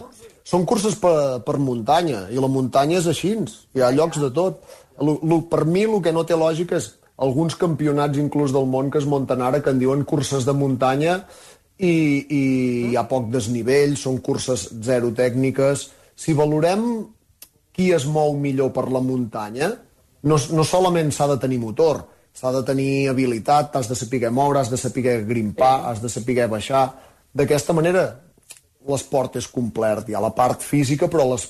són 0.46 0.66
curses 0.70 0.98
per, 1.02 1.42
per 1.46 1.58
muntanya, 1.62 2.26
i 2.34 2.42
la 2.42 2.50
muntanya 2.50 2.98
és 3.00 3.08
així, 3.10 3.36
hi 3.78 3.82
ha 3.86 3.94
llocs 3.94 4.20
de 4.22 4.32
tot. 4.34 4.66
Lo, 5.02 5.18
lo, 5.26 5.42
per 5.50 5.64
mi 5.66 5.86
el 5.86 6.02
que 6.02 6.14
no 6.14 6.26
té 6.26 6.38
lògica 6.38 6.78
és 6.78 6.92
alguns 7.22 7.56
campionats 7.56 8.18
inclús 8.18 8.54
del 8.54 8.66
món 8.70 8.90
que 8.92 8.98
es 9.02 9.06
munten 9.06 9.42
ara 9.46 9.62
que 9.62 9.70
en 9.70 9.80
diuen 9.82 10.04
curses 10.10 10.46
de 10.46 10.54
muntanya 10.58 11.22
i, 11.78 11.94
i 11.94 12.42
hi 12.90 12.96
ha 12.98 13.06
poc 13.10 13.30
desnivell, 13.34 13.96
són 13.98 14.20
curses 14.26 14.68
zero 14.86 15.14
tècniques. 15.18 15.90
Si 16.22 16.36
valorem 16.38 16.84
qui 17.74 17.90
es 17.96 18.06
mou 18.06 18.36
millor 18.38 18.70
per 18.76 18.86
la 18.94 19.02
muntanya, 19.02 19.72
no, 20.22 20.38
no 20.38 20.66
solament 20.68 21.10
s'ha 21.16 21.26
de 21.32 21.38
tenir 21.42 21.58
motor, 21.62 22.04
s'ha 22.38 22.52
de 22.54 22.62
tenir 22.68 23.10
habilitat, 23.10 23.74
has 23.76 23.90
de 23.90 23.98
saber 23.98 24.30
moure, 24.30 24.60
has 24.62 24.70
de 24.70 24.78
saber 24.78 25.24
grimpar, 25.26 25.88
has 25.90 26.02
de 26.04 26.12
saber 26.14 26.46
baixar. 26.52 26.84
D'aquesta 27.34 27.74
manera, 27.74 28.06
l'esport 28.88 29.40
és 29.42 29.48
complet. 29.50 30.06
Hi 30.08 30.18
ha 30.18 30.22
la 30.22 30.34
part 30.38 30.62
física, 30.62 31.10
però 31.10 31.26
les, 31.32 31.48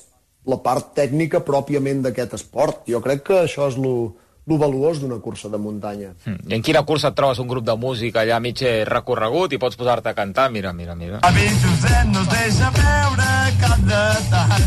la 0.47 0.61
part 0.63 0.93
tècnica 0.95 1.43
pròpiament 1.43 2.05
d'aquest 2.05 2.37
esport. 2.39 2.85
Jo 2.87 3.01
crec 3.03 3.25
que 3.27 3.41
això 3.43 3.67
és 3.71 3.77
lo, 3.81 4.13
lo 4.47 4.57
valuós 4.57 4.99
d'una 4.99 5.19
cursa 5.19 5.49
de 5.49 5.57
muntanya. 5.57 6.13
Mm. 6.25 6.49
I 6.49 6.55
en 6.57 6.63
quina 6.65 6.83
cursa 6.83 7.11
et 7.11 7.15
trobes 7.15 7.39
un 7.39 7.47
grup 7.47 7.65
de 7.65 7.75
música 7.77 8.21
allà 8.21 8.39
mig 8.39 8.61
recorregut 8.89 9.53
i 9.53 9.59
pots 9.61 9.77
posar-te 9.77 10.09
a 10.09 10.17
cantar? 10.17 10.49
Mira, 10.51 10.73
mira, 10.73 10.95
mira. 10.95 11.19
Avi 11.21 11.47
Josep 11.61 12.07
no 12.13 12.21
es 12.21 12.29
deixa 12.33 12.71
veure 12.77 13.29
cap 13.61 13.79
detall. 13.85 14.65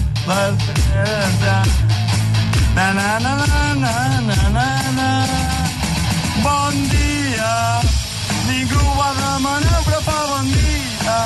Na, 2.75 2.93
na, 2.93 3.19
na, 3.21 3.35
na, 3.47 3.75
na, 3.79 3.95
na, 4.27 4.39
na, 4.51 4.67
na. 4.99 5.11
Bon 6.43 6.75
dia, 6.91 7.55
ningú 8.49 8.83
va 8.99 9.11
demanar, 9.21 9.83
però 9.87 10.01
fa 10.03 10.19
bon 10.33 10.51
dia. 10.51 10.74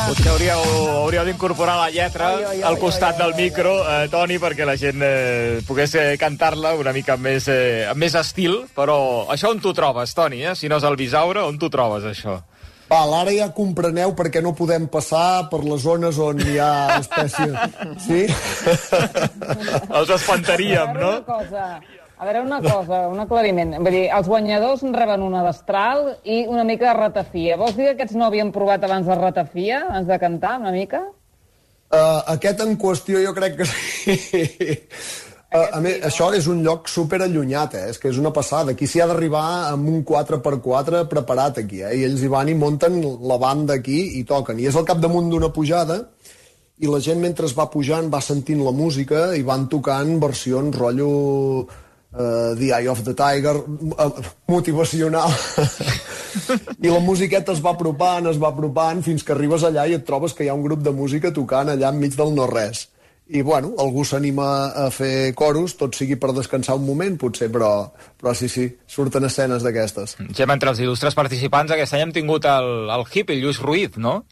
Potser 0.09 0.31
hauríeu, 0.33 0.63
hauríeu 1.03 1.25
d'incorporar 1.29 1.77
la 1.79 1.89
lletra 1.93 2.31
Ai, 2.35 2.45
ai, 2.45 2.57
ai, 2.59 2.63
al 2.71 2.79
costat 2.81 3.15
ai, 3.15 3.17
ai, 3.17 3.23
del 3.23 3.35
ai. 3.35 3.45
micro, 3.45 3.73
eh, 3.85 4.09
Toni, 4.13 4.39
perquè 4.43 4.67
la 4.69 4.77
gent 4.81 5.03
eh, 5.05 5.59
pogués 5.69 5.95
eh, 6.01 6.07
cantar-la 6.21 6.75
una 6.79 6.95
mica 6.97 7.17
amb 7.17 7.29
més, 7.29 7.49
eh, 7.53 7.87
amb 7.89 8.01
més 8.01 8.17
estil, 8.19 8.63
però 8.77 8.99
això 9.33 9.53
on 9.55 9.61
t'ho 9.65 9.75
trobes, 9.77 10.15
Toni, 10.17 10.45
eh? 10.45 10.55
Si 10.59 10.71
no 10.71 10.81
és 10.81 10.87
el 10.89 10.97
Bisaure, 11.01 11.45
on 11.49 11.61
t'ho 11.61 11.71
trobes, 11.73 12.09
això? 12.13 12.39
Val, 12.89 13.13
ara 13.13 13.33
ja 13.37 13.51
compreneu 13.53 14.15
per 14.17 14.31
què 14.33 14.41
no 14.41 14.55
podem 14.57 14.87
passar 14.89 15.51
per 15.53 15.61
les 15.61 15.83
zones 15.85 16.17
on 16.25 16.41
hi 16.41 16.57
ha 16.57 16.97
espècie... 16.97 17.49
Sí? 18.01 18.23
Els 19.99 20.13
espantaríem, 20.17 20.97
no? 20.97 21.11
una 21.19 21.27
cosa, 21.27 21.67
a 22.19 22.27
veure 22.27 22.43
una 22.43 22.59
cosa, 22.63 23.05
un 23.13 23.21
aclariment. 23.23 23.77
Vull 23.79 23.95
dir, 23.95 24.07
els 24.15 24.27
guanyadors 24.31 24.83
reben 24.95 25.23
una 25.23 25.45
destral 25.47 26.17
i 26.25 26.43
una 26.51 26.65
mica 26.67 26.91
de 26.91 26.97
ratafia. 26.99 27.57
Vols 27.61 27.79
dir 27.79 27.87
que 27.87 27.95
aquests 27.95 28.19
no 28.19 28.27
havien 28.27 28.51
provat 28.55 28.85
abans 28.85 29.07
de 29.07 29.17
ratafia, 29.19 29.85
abans 29.87 30.11
de 30.11 30.19
cantar, 30.19 30.59
una 30.59 30.75
mica? 30.75 31.05
Uh, 31.89 32.21
aquest 32.35 32.61
en 32.61 32.75
qüestió 32.77 33.23
jo 33.25 33.33
crec 33.37 33.63
que 33.63 33.71
sí. 33.71 34.19
Uh, 35.49 35.63
a 35.73 35.79
més, 35.81 35.95
això 36.05 36.27
és 36.37 36.45
un 36.53 36.59
lloc 36.61 36.91
super 36.93 37.23
allunyat, 37.25 37.73
eh? 37.79 37.87
és 37.89 37.97
que 37.97 38.11
és 38.11 38.19
una 38.21 38.29
passada. 38.37 38.75
Aquí 38.75 38.85
s'hi 38.85 39.01
ha 39.01 39.07
d'arribar 39.09 39.71
amb 39.71 39.89
un 39.89 40.03
4x4 40.05 41.07
preparat 41.09 41.63
aquí, 41.63 41.81
eh? 41.81 41.95
i 41.97 42.03
ells 42.05 42.21
hi 42.21 42.29
van 42.29 42.51
i 42.53 42.57
munten 42.59 42.99
la 43.25 43.39
banda 43.41 43.79
aquí 43.81 43.97
i 44.19 44.27
toquen. 44.29 44.61
I 44.61 44.69
és 44.69 44.77
al 44.77 44.85
capdamunt 44.85 45.31
d'una 45.33 45.49
pujada, 45.49 46.03
i 46.85 46.93
la 46.93 47.01
gent 47.01 47.25
mentre 47.25 47.49
es 47.49 47.57
va 47.57 47.71
pujant 47.73 48.11
va 48.13 48.21
sentint 48.21 48.61
la 48.61 48.75
música 48.77 49.31
i 49.35 49.41
van 49.47 49.65
tocant 49.73 50.19
versions 50.21 50.77
rotllo 50.77 51.09
uh, 52.13 52.55
The 52.59 52.73
Eye 52.73 52.89
of 52.89 53.05
the 53.05 53.15
Tiger 53.15 53.57
uh, 53.57 54.11
motivacional 54.49 55.33
i 56.85 56.93
la 56.93 57.01
musiqueta 57.01 57.53
es 57.53 57.65
va 57.65 57.75
apropant, 57.77 58.29
es 58.31 58.39
va 58.41 58.53
apropant 58.53 59.03
fins 59.07 59.25
que 59.25 59.35
arribes 59.35 59.65
allà 59.67 59.89
i 59.89 59.97
et 59.99 60.07
trobes 60.07 60.37
que 60.37 60.47
hi 60.47 60.53
ha 60.53 60.57
un 60.59 60.65
grup 60.67 60.85
de 60.85 60.95
música 60.95 61.33
tocant 61.35 61.73
allà 61.73 61.93
enmig 61.93 62.17
del 62.19 62.35
no-res 62.37 62.87
i 63.29 63.43
bueno, 63.43 63.75
algú 63.77 64.07
s'anima 64.09 64.73
a 64.73 64.87
fer 64.89 65.35
coros, 65.37 65.75
tot 65.77 65.93
sigui 65.93 66.17
per 66.17 66.31
descansar 66.33 66.79
un 66.79 66.87
moment, 66.87 67.19
potser, 67.21 67.51
però, 67.53 67.91
però 68.17 68.33
sí, 68.33 68.49
sí, 68.49 68.65
surten 68.89 69.29
escenes 69.29 69.61
d'aquestes. 69.67 70.17
Gem, 70.33 70.53
entre 70.55 70.73
els 70.73 70.81
il·lustres 70.81 71.17
participants, 71.19 71.75
aquest 71.75 71.93
any 71.93 72.07
hem 72.07 72.15
tingut 72.17 72.49
el, 72.49 72.89
el 72.89 73.05
hip, 73.13 73.29
el 73.35 73.43
Lluís 73.45 73.61
Ruiz, 73.61 74.01
no? 74.01 74.23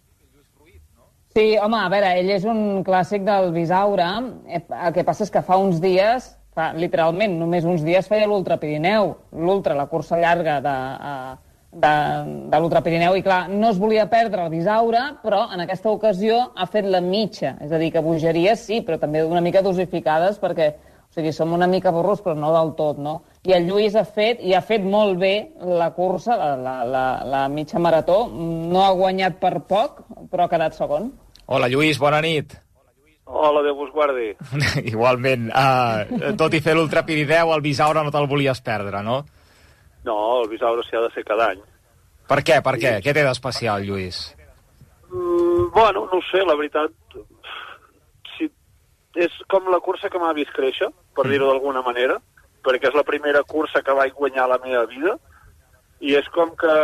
Sí, 1.36 1.50
home, 1.60 1.76
a 1.76 1.90
veure, 1.92 2.14
ell 2.16 2.32
és 2.32 2.48
un 2.48 2.80
clàssic 2.84 3.26
del 3.26 3.50
Bisaure. 3.52 4.08
Eh, 4.48 4.62
El 4.64 4.94
que 4.96 5.04
passa 5.04 5.26
és 5.26 5.32
que 5.34 5.44
fa 5.44 5.58
uns 5.60 5.82
dies, 5.84 6.30
fa, 6.56 6.70
literalment, 6.76 7.36
només 7.38 7.66
uns 7.68 7.84
dies 7.84 8.08
feia 8.08 8.28
l'Ultra 8.28 8.56
Pirineu, 8.60 9.12
l'Ultra, 9.36 9.76
la 9.76 9.88
cursa 9.90 10.18
llarga 10.20 10.58
de, 10.64 10.76
eh, 11.10 11.60
de, 11.84 11.92
de 12.50 12.60
l'Ultra 12.60 12.82
Pirineu, 12.84 13.16
i 13.18 13.24
clar, 13.26 13.44
no 13.52 13.70
es 13.70 13.80
volia 13.82 14.08
perdre 14.10 14.46
el 14.46 14.52
Bisaure, 14.54 15.04
però 15.22 15.46
en 15.52 15.62
aquesta 15.66 15.92
ocasió 15.92 16.40
ha 16.56 16.66
fet 16.72 16.88
la 16.88 17.02
mitja. 17.04 17.56
És 17.64 17.72
a 17.72 17.80
dir, 17.82 17.92
que 17.94 18.04
bogeries 18.04 18.66
sí, 18.68 18.80
però 18.86 18.98
també 19.02 19.24
una 19.26 19.44
mica 19.44 19.64
dosificades, 19.64 20.40
perquè 20.42 20.72
o 21.06 21.14
sigui, 21.16 21.30
som 21.32 21.52
una 21.54 21.68
mica 21.70 21.92
burros, 21.94 22.20
però 22.20 22.34
no 22.36 22.50
del 22.52 22.74
tot, 22.76 22.98
no? 23.00 23.20
I 23.46 23.54
el 23.56 23.68
Lluís 23.68 23.94
ha 23.96 24.04
fet, 24.04 24.42
i 24.42 24.56
ha 24.56 24.60
fet 24.60 24.84
molt 24.84 25.20
bé 25.20 25.34
la 25.78 25.92
cursa, 25.96 26.36
la, 26.36 26.50
la, 26.60 26.76
la, 26.84 27.06
la 27.24 27.46
mitja 27.48 27.80
marató. 27.80 28.26
No 28.32 28.82
ha 28.84 28.92
guanyat 28.92 29.38
per 29.40 29.54
poc, 29.70 30.02
però 30.32 30.44
ha 30.44 30.52
quedat 30.52 30.76
segon. 30.76 31.12
Hola, 31.46 31.70
Lluís, 31.72 32.00
bona 32.02 32.20
nit. 32.24 32.58
Hola, 33.26 33.62
Déu 33.66 33.74
vos 33.74 33.90
guardi. 33.90 34.28
Igualment, 34.92 35.48
uh, 35.50 36.34
tot 36.38 36.54
i 36.54 36.60
fer 36.62 36.76
l'Ultra 36.78 37.02
Pirineu, 37.06 37.50
el 37.54 37.64
Bisaure 37.64 38.04
no 38.06 38.12
te'l 38.14 38.28
volies 38.30 38.62
perdre, 38.62 39.02
no? 39.02 39.24
No, 40.06 40.18
el 40.42 40.50
Bisaure 40.52 40.84
s'hi 40.86 40.96
ha 40.96 41.02
de 41.02 41.10
fer 41.14 41.24
cada 41.26 41.50
any. 41.54 41.64
Per 42.30 42.38
què, 42.46 42.60
per 42.62 42.76
què? 42.78 42.92
Què 43.02 43.14
té 43.14 43.24
d'especial, 43.26 43.82
Lluís? 43.86 44.20
Mm, 45.10 45.70
bueno, 45.74 46.06
no 46.12 46.22
sé, 46.30 46.44
la 46.46 46.54
veritat... 46.58 46.94
Si, 48.36 48.48
és 49.18 49.34
com 49.50 49.70
la 49.74 49.82
cursa 49.82 50.10
que 50.10 50.22
m'ha 50.22 50.34
vist 50.38 50.54
créixer, 50.54 50.92
per 51.18 51.26
dir-ho 51.30 51.50
d'alguna 51.50 51.82
manera, 51.86 52.20
perquè 52.66 52.90
és 52.90 52.98
la 52.98 53.06
primera 53.06 53.42
cursa 53.46 53.82
que 53.82 53.94
vaig 53.94 54.14
guanyar 54.14 54.46
a 54.46 54.52
la 54.54 54.60
meva 54.62 54.84
vida, 54.90 55.18
i 56.04 56.12
és 56.18 56.26
com 56.34 56.50
que, 56.60 56.74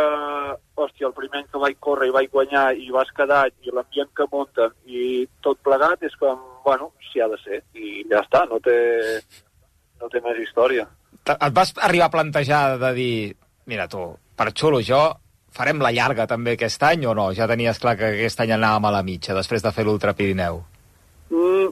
hòstia, 0.75 1.07
el 1.09 1.15
primer 1.17 1.43
any 1.43 1.49
que 1.51 1.61
vaig 1.61 1.77
córrer 1.83 2.09
i 2.09 2.15
vaig 2.15 2.31
guanyar 2.33 2.65
i 2.73 2.89
vas 2.93 3.11
quedar 3.15 3.45
i 3.61 3.73
l'ambient 3.73 4.09
que 4.17 4.27
munten 4.31 4.73
i 4.89 5.25
tot 5.45 5.59
plegat 5.65 6.01
és 6.07 6.15
com, 6.19 6.39
bueno, 6.65 6.91
s'hi 7.09 7.21
ha 7.21 7.29
de 7.29 7.37
ser. 7.43 7.61
I 7.77 8.03
ja 8.09 8.23
està, 8.23 8.45
no 8.49 8.59
té, 8.63 8.77
no 10.01 10.09
té 10.09 10.21
més 10.25 10.41
història. 10.41 10.87
Et 11.23 11.53
vas 11.53 11.73
arribar 11.77 12.09
a 12.09 12.15
plantejar 12.15 12.63
de 12.81 12.93
dir, 12.97 13.15
mira 13.69 13.87
tu, 13.87 14.07
per 14.35 14.49
xulo 14.57 14.81
jo, 14.81 15.03
farem 15.53 15.81
la 15.83 15.93
llarga 15.93 16.25
també 16.27 16.57
aquest 16.57 16.83
any 16.89 17.05
o 17.05 17.13
no? 17.13 17.29
Ja 17.37 17.47
tenies 17.47 17.79
clar 17.79 17.95
que 17.99 18.15
aquest 18.15 18.41
any 18.41 18.55
anàvem 18.55 18.89
a 18.89 18.95
la 18.97 19.03
mitja, 19.05 19.37
després 19.37 19.63
de 19.63 19.71
fer 19.75 19.85
l'Ultra 19.85 20.15
Pirineu. 20.17 20.63
Mm, 21.29 21.69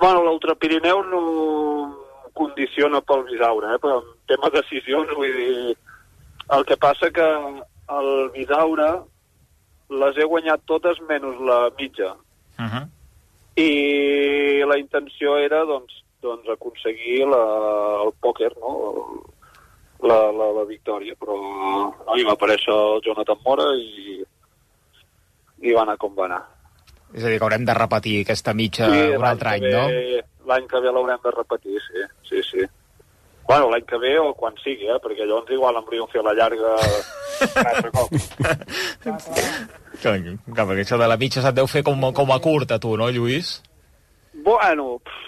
bueno, 0.00 0.22
l'Ultrapirineu 0.26 1.02
no 1.08 1.22
condiciona 2.34 3.00
pel 3.00 3.24
Bisaure, 3.30 3.74
eh? 3.74 3.80
però 3.80 4.02
en 4.02 4.12
tema 4.28 4.50
de 4.50 4.60
decisions, 4.60 5.16
vull 5.16 5.32
dir... 5.40 5.76
El 6.52 6.64
que 6.66 6.76
passa 6.76 7.10
que 7.10 7.24
el 7.94 8.30
Bisaure 8.34 8.88
les 9.90 10.16
he 10.18 10.24
guanyat 10.28 10.60
totes 10.66 10.98
menys 11.08 11.40
la 11.40 11.70
mitja. 11.78 12.14
Uh 12.58 12.64
-huh. 12.68 12.84
I 13.56 14.64
la 14.66 14.78
intenció 14.78 15.36
era, 15.38 15.64
doncs, 15.64 16.02
doncs 16.22 16.48
aconseguir 16.48 17.26
la, 17.26 17.42
el 18.04 18.12
pòquer, 18.20 18.50
no? 18.60 19.22
La, 20.02 20.18
la, 20.32 20.52
la 20.52 20.64
victòria, 20.64 21.14
però 21.18 21.36
no, 21.38 22.16
hi 22.16 22.24
va 22.24 22.32
aparèixer 22.32 22.72
el 22.74 23.00
Jonathan 23.02 23.38
Mora 23.44 23.64
i, 23.76 24.22
i 25.62 25.72
va 25.72 25.82
anar 25.82 25.96
com 25.96 26.14
va 26.14 26.24
anar. 26.26 26.42
És 27.14 27.24
a 27.24 27.28
dir, 27.28 27.38
que 27.38 27.44
haurem 27.44 27.64
de 27.64 27.74
repetir 27.74 28.20
aquesta 28.20 28.52
mitja 28.52 28.88
un 28.88 28.96
l'any 29.22 29.24
altre 29.30 29.48
any, 29.50 29.60
que 29.60 29.70
no? 29.72 29.86
ve- 29.88 30.24
L'any 30.46 30.66
que 30.68 30.80
ve 30.80 30.92
l'haurem 30.92 31.18
de 31.24 31.30
repetir, 31.30 31.78
sí, 31.80 32.02
sí, 32.28 32.42
sí. 32.42 32.66
Bueno, 33.48 33.68
l'any 33.70 33.84
que 33.84 33.98
ve 34.00 34.14
o 34.18 34.32
quan 34.38 34.56
sigui, 34.62 34.88
eh? 34.88 35.00
perquè 35.04 35.26
llavors 35.26 35.52
igual 35.52 35.76
em 35.76 35.84
volíem 35.84 36.08
fer 36.12 36.22
la 36.24 36.32
llarga 36.36 36.72
un 36.80 37.68
altre 37.68 37.90
cop. 37.92 38.08
Clar, 40.04 40.16
perquè 40.16 40.82
això 40.84 40.98
de 41.00 41.08
la 41.10 41.20
mitja 41.20 41.44
se't 41.44 41.56
deu 41.56 41.68
fer 41.70 41.84
com, 41.84 42.00
com 42.16 42.32
a 42.32 42.40
curt 42.44 42.72
a 42.72 42.80
tu, 42.80 42.96
no, 43.00 43.10
Lluís? 43.12 43.58
Bueno, 44.44 44.96
pff, 45.04 45.24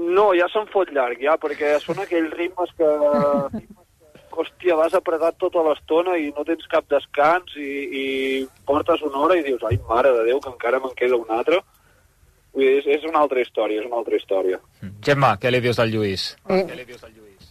no, 0.00 0.30
ja 0.38 0.48
se'n 0.52 0.66
fot 0.72 0.90
llarg, 0.94 1.20
ja, 1.22 1.36
perquè 1.40 1.76
són 1.84 2.02
aquells 2.02 2.34
ritmes 2.38 2.74
que... 2.78 2.90
Hòstia, 4.30 4.76
vas 4.78 4.92
apretat 4.94 5.34
tota 5.42 5.60
l'estona 5.66 6.14
i 6.16 6.28
no 6.30 6.44
tens 6.46 6.62
cap 6.70 6.84
descans 6.88 7.50
i, 7.58 7.70
i 8.00 8.04
portes 8.64 9.02
una 9.02 9.24
hora 9.24 9.36
i 9.36 9.42
dius, 9.42 9.64
ai, 9.66 9.74
mare 9.88 10.12
de 10.14 10.22
Déu, 10.28 10.38
que 10.40 10.52
encara 10.52 10.78
me'n 10.80 10.94
queda 10.96 11.18
una 11.18 11.40
altra. 11.42 11.58
Vull 12.54 12.64
dir, 12.66 12.78
és, 12.80 12.86
és 12.98 13.04
una 13.08 13.20
altra 13.22 13.40
història, 13.40 13.80
és 13.80 13.86
una 13.86 13.96
altra 14.00 14.16
història. 14.18 14.58
Gemma, 15.06 15.36
què 15.38 15.50
li 15.52 15.60
dius 15.62 15.78
del 15.78 15.92
Lluís? 15.94 16.36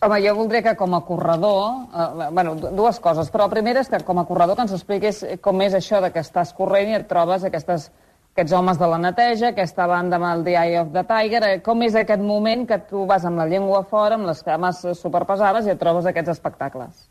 Home, 0.01 0.17
jo 0.23 0.33
voldria 0.35 0.61
que 0.63 0.75
com 0.79 0.93
a 0.95 1.01
corredor... 1.03 1.63
Eh, 1.91 2.27
bueno, 2.31 2.53
du- 2.55 2.69
dues 2.75 2.99
coses, 3.03 3.27
però 3.31 3.47
la 3.47 3.53
primera 3.53 3.81
és 3.83 3.89
que 3.91 3.99
com 4.07 4.19
a 4.21 4.25
corredor 4.27 4.55
que 4.55 4.63
ens 4.67 4.75
expliquis 4.75 5.23
com 5.43 5.59
és 5.65 5.73
això 5.75 5.99
de 6.03 6.11
que 6.15 6.23
estàs 6.23 6.53
corrent 6.55 6.91
i 6.91 6.95
et 6.99 7.07
trobes 7.09 7.43
aquestes, 7.43 7.89
aquests 8.35 8.53
homes 8.55 8.79
de 8.79 8.87
la 8.87 8.97
neteja, 9.03 9.49
aquesta 9.51 9.87
banda 9.91 10.15
amb 10.19 10.29
el 10.29 10.43
The 10.47 10.55
Eye 10.55 10.79
of 10.79 10.93
the 10.95 11.03
Tiger, 11.09 11.43
eh, 11.49 11.59
com 11.65 11.83
és 11.83 11.95
aquest 11.99 12.23
moment 12.23 12.63
que 12.67 12.79
tu 12.91 13.05
vas 13.09 13.25
amb 13.27 13.39
la 13.43 13.47
llengua 13.51 13.83
fora, 13.91 14.15
amb 14.15 14.27
les 14.31 14.43
cames 14.43 14.83
superpesades 15.01 15.67
i 15.67 15.75
et 15.75 15.79
trobes 15.83 16.07
aquests 16.07 16.31
espectacles? 16.37 17.07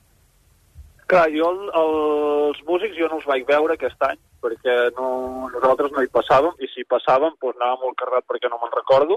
Clar, 1.08 1.24
jo 1.32 1.48
el, 1.54 1.60
els 1.80 2.58
músics 2.68 2.96
jo 2.98 3.06
no 3.08 3.16
els 3.16 3.28
vaig 3.28 3.46
veure 3.48 3.78
aquest 3.78 4.02
any, 4.04 4.18
perquè 4.44 4.74
no, 4.98 5.08
nosaltres 5.54 5.94
no 5.94 6.04
hi 6.04 6.10
passàvem, 6.12 6.58
i 6.60 6.68
si 6.68 6.84
passàvem, 6.84 7.32
doncs 7.40 7.56
anava 7.56 7.80
molt 7.84 7.96
carregat 8.00 8.26
perquè 8.28 8.50
no 8.52 8.60
me'n 8.60 8.74
recordo, 8.74 9.16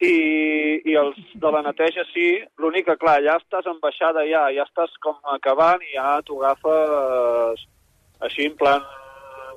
i, 0.00 0.14
i 0.88 0.94
els 0.96 1.18
de 1.42 1.50
la 1.52 1.60
neteja 1.66 2.06
sí, 2.12 2.28
l'únic 2.62 2.86
que, 2.88 2.96
clar, 3.02 3.18
ja 3.26 3.36
estàs 3.42 3.66
en 3.68 3.80
baixada 3.82 4.22
ja, 4.30 4.46
ja 4.54 4.64
estàs 4.64 4.94
com 5.04 5.18
acabant 5.34 5.82
i 5.82 5.96
ja 5.96 6.20
t'ho 6.24 6.38
agafes 6.40 7.66
així, 8.24 8.46
en 8.48 8.56
plan, 8.56 8.84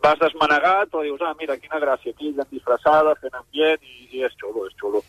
vas 0.04 0.20
desmanegat, 0.20 0.90
però 0.92 1.06
dius, 1.06 1.22
ah, 1.24 1.36
mira, 1.40 1.60
quina 1.62 1.80
gràcia, 1.80 2.12
aquí 2.12 2.34
gent 2.36 2.50
disfressada, 2.52 3.16
fent 3.22 3.38
ambient, 3.38 3.86
i, 3.86 4.10
i 4.18 4.26
és 4.28 4.36
xulo, 4.42 4.68
és 4.68 4.76
xulo. 4.82 5.06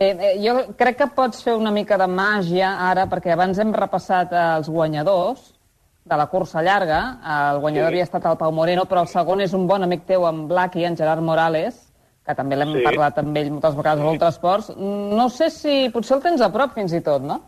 Eh, 0.00 0.16
eh, 0.18 0.36
jo 0.40 0.54
crec 0.80 0.96
que 0.96 1.06
pots 1.12 1.42
fer 1.44 1.52
una 1.60 1.70
mica 1.70 1.98
de 2.00 2.06
màgia 2.08 2.70
ara, 2.88 3.02
perquè 3.10 3.34
abans 3.34 3.58
hem 3.60 3.72
repassat 3.76 4.30
eh, 4.32 4.44
els 4.56 4.70
guanyadors 4.72 5.50
de 6.08 6.16
la 6.16 6.24
cursa 6.32 6.62
llarga. 6.64 7.00
El 7.52 7.58
guanyador 7.60 7.90
Sí. 7.90 7.92
havia 7.98 8.06
estat 8.06 8.24
el 8.30 8.38
Pau 8.40 8.50
Moreno, 8.50 8.86
però 8.88 9.02
el 9.04 9.08
segon 9.12 9.42
és 9.44 9.52
un 9.52 9.66
bon 9.68 9.82
amic 9.84 10.06
teu, 10.06 10.24
en 10.26 10.46
Blackie, 10.48 10.86
en 10.88 10.96
Gerard 10.96 11.20
Morales, 11.20 11.92
que 12.24 12.34
també 12.34 12.56
l'hem 12.56 12.72
Sí. 12.78 12.82
parlat 12.82 13.18
amb 13.18 13.36
ell 13.36 13.50
moltes 13.50 13.76
vegades 13.76 14.02
a 14.02 14.08
Ultrasports. 14.10 14.70
No 14.78 15.28
sé 15.28 15.50
si... 15.50 15.90
Potser 15.92 16.16
el 16.16 16.22
tens 16.22 16.40
a 16.40 16.48
prop, 16.50 16.72
fins 16.72 16.94
i 16.94 17.00
tot, 17.02 17.20
no? 17.20 17.42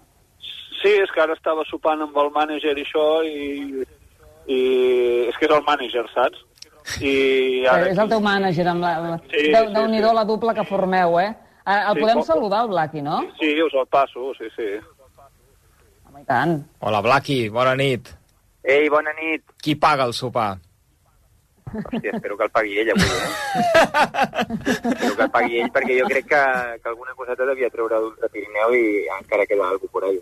Sí, 0.83 0.91
és 0.91 1.11
que 1.11 1.23
ara 1.23 1.33
estava 1.33 1.65
sopant 1.71 2.03
amb 2.03 2.17
el 2.19 2.29
mànager 2.35 2.77
i 2.77 2.83
això, 2.85 3.25
i, 3.25 3.83
i 4.47 4.61
és 5.31 5.39
que 5.39 5.47
és 5.47 5.53
el 5.57 5.65
mànager, 5.65 6.05
saps? 6.13 6.37
I 7.01 7.65
ara... 7.65 7.89
és 7.89 7.97
el 7.99 8.11
teu 8.11 8.21
mànager. 8.21 8.67
Amb 8.69 8.83
la... 8.83 9.19
Sí, 9.31 9.49
Déu, 9.55 9.69
sí, 9.69 9.73
Déu-n'hi-do 9.73 10.11
sí. 10.11 10.15
la 10.17 10.25
dupla 10.25 10.53
que 10.53 10.65
formeu, 10.65 11.19
eh? 11.19 11.33
Eh, 11.67 11.79
El 11.89 11.95
Sí, 11.95 12.01
podem 12.01 12.19
com- 12.19 12.27
saludar, 12.27 12.63
el 12.65 12.69
Blackie, 12.71 13.03
no? 13.03 13.21
Sí, 13.39 13.55
us 13.63 13.75
el 13.75 13.87
passo, 13.87 14.33
sí, 14.39 14.49
sí. 14.57 14.69
Home, 16.09 16.23
i 16.23 16.25
tant. 16.25 16.59
Hola, 16.81 17.01
Blaqui, 17.01 17.49
bona 17.49 17.75
nit. 17.77 18.09
Ei, 18.65 18.89
bona 18.89 19.11
nit. 19.21 19.43
Qui 19.63 19.75
paga 19.77 20.05
el 20.05 20.13
sopar? 20.15 20.59
Hòstia, 21.73 22.11
espero 22.13 22.37
que 22.37 22.45
el 22.45 22.51
pagui 22.53 22.75
ell 22.83 22.91
avui, 22.93 23.07
eh? 23.07 23.29
espero 24.93 25.17
que 25.17 25.23
el 25.25 25.31
pagui 25.33 25.61
ell, 25.63 25.71
perquè 25.73 25.95
jo 26.01 26.09
crec 26.11 26.27
que, 26.29 26.41
que 26.83 26.89
alguna 26.91 27.15
coseta 27.17 27.47
devia 27.49 27.71
treure 27.73 27.97
d'Ultra 28.03 28.29
Pirineu 28.29 28.75
i 28.77 28.83
encara 29.17 29.47
queda 29.49 29.69
alguna 29.71 29.93
por 29.95 30.05
ahí. 30.05 30.19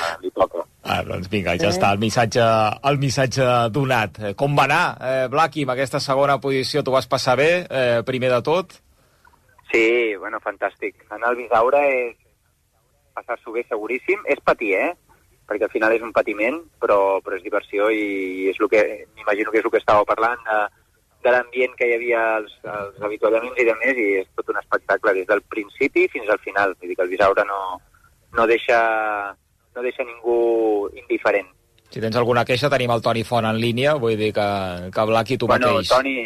Ah, 0.00 0.14
li 0.22 0.30
toca. 0.30 0.64
Ah, 0.84 1.02
doncs 1.04 1.28
vinga, 1.28 1.58
ja 1.60 1.68
està 1.74 1.90
el 1.92 2.00
missatge, 2.00 2.46
el 2.88 2.98
missatge 3.02 3.50
donat. 3.74 4.18
Eh, 4.30 4.32
Com 4.34 4.56
va 4.56 4.64
anar, 4.64 4.82
eh, 5.00 5.26
Blaqui, 5.32 5.66
amb 5.68 5.74
aquesta 5.76 6.00
segona 6.00 6.38
posició? 6.40 6.82
T'ho 6.82 6.96
vas 6.96 7.06
passar 7.10 7.36
bé, 7.36 7.50
eh, 7.68 8.00
primer 8.08 8.30
de 8.32 8.40
tot? 8.46 8.72
Sí, 9.74 10.14
bueno, 10.22 10.38
fantàstic. 10.38 11.00
Anar 11.10 11.32
al 11.32 11.40
Bisaura 11.40 11.80
és 11.90 12.14
passar-s'ho 13.16 13.54
bé 13.56 13.64
seguríssim. 13.66 14.22
És 14.30 14.38
patir, 14.46 14.70
eh? 14.78 14.92
Perquè 15.48 15.66
al 15.66 15.72
final 15.72 15.92
és 15.96 16.04
un 16.06 16.12
patiment, 16.14 16.60
però, 16.80 17.18
però 17.24 17.36
és 17.36 17.42
diversió 17.42 17.88
i 17.90 18.46
és 18.52 18.60
el 18.60 18.70
que, 18.70 18.84
m'imagino 19.16 19.50
que 19.50 19.58
és 19.60 19.66
el 19.66 19.72
que 19.74 19.80
estàveu 19.82 20.06
parlant 20.08 20.40
de, 20.46 20.60
de 21.26 21.32
l'ambient 21.34 21.74
que 21.76 21.88
hi 21.90 21.96
havia 21.96 22.22
als, 22.36 22.54
als 22.70 23.02
avituallaments 23.02 23.58
i 23.58 23.66
de 23.66 23.74
més, 23.82 23.98
i 23.98 24.06
és 24.22 24.30
tot 24.38 24.54
un 24.54 24.62
espectacle 24.62 25.16
des 25.18 25.26
del 25.26 25.42
principi 25.56 26.06
fins 26.14 26.30
al 26.30 26.40
final. 26.46 26.78
Vull 26.78 26.92
dir 26.92 26.96
que 27.00 27.06
el 27.08 27.12
Bisaura 27.16 27.44
no, 27.50 27.60
no, 28.38 28.46
deixa, 28.46 28.78
no 29.74 29.82
deixa 29.82 30.06
ningú 30.06 30.38
indiferent. 30.94 31.50
Si 31.90 32.00
tens 32.00 32.16
alguna 32.16 32.46
queixa, 32.46 32.70
tenim 32.70 32.94
el 32.94 33.02
Toni 33.02 33.26
Font 33.26 33.50
en 33.50 33.58
línia, 33.58 33.98
vull 33.98 34.16
dir 34.18 34.30
que, 34.38 34.48
que 34.94 35.10
Blaqui 35.10 35.36
tu 35.38 35.50
bueno, 35.50 35.76
mateix. 35.76 35.90
Toni, 35.90 36.16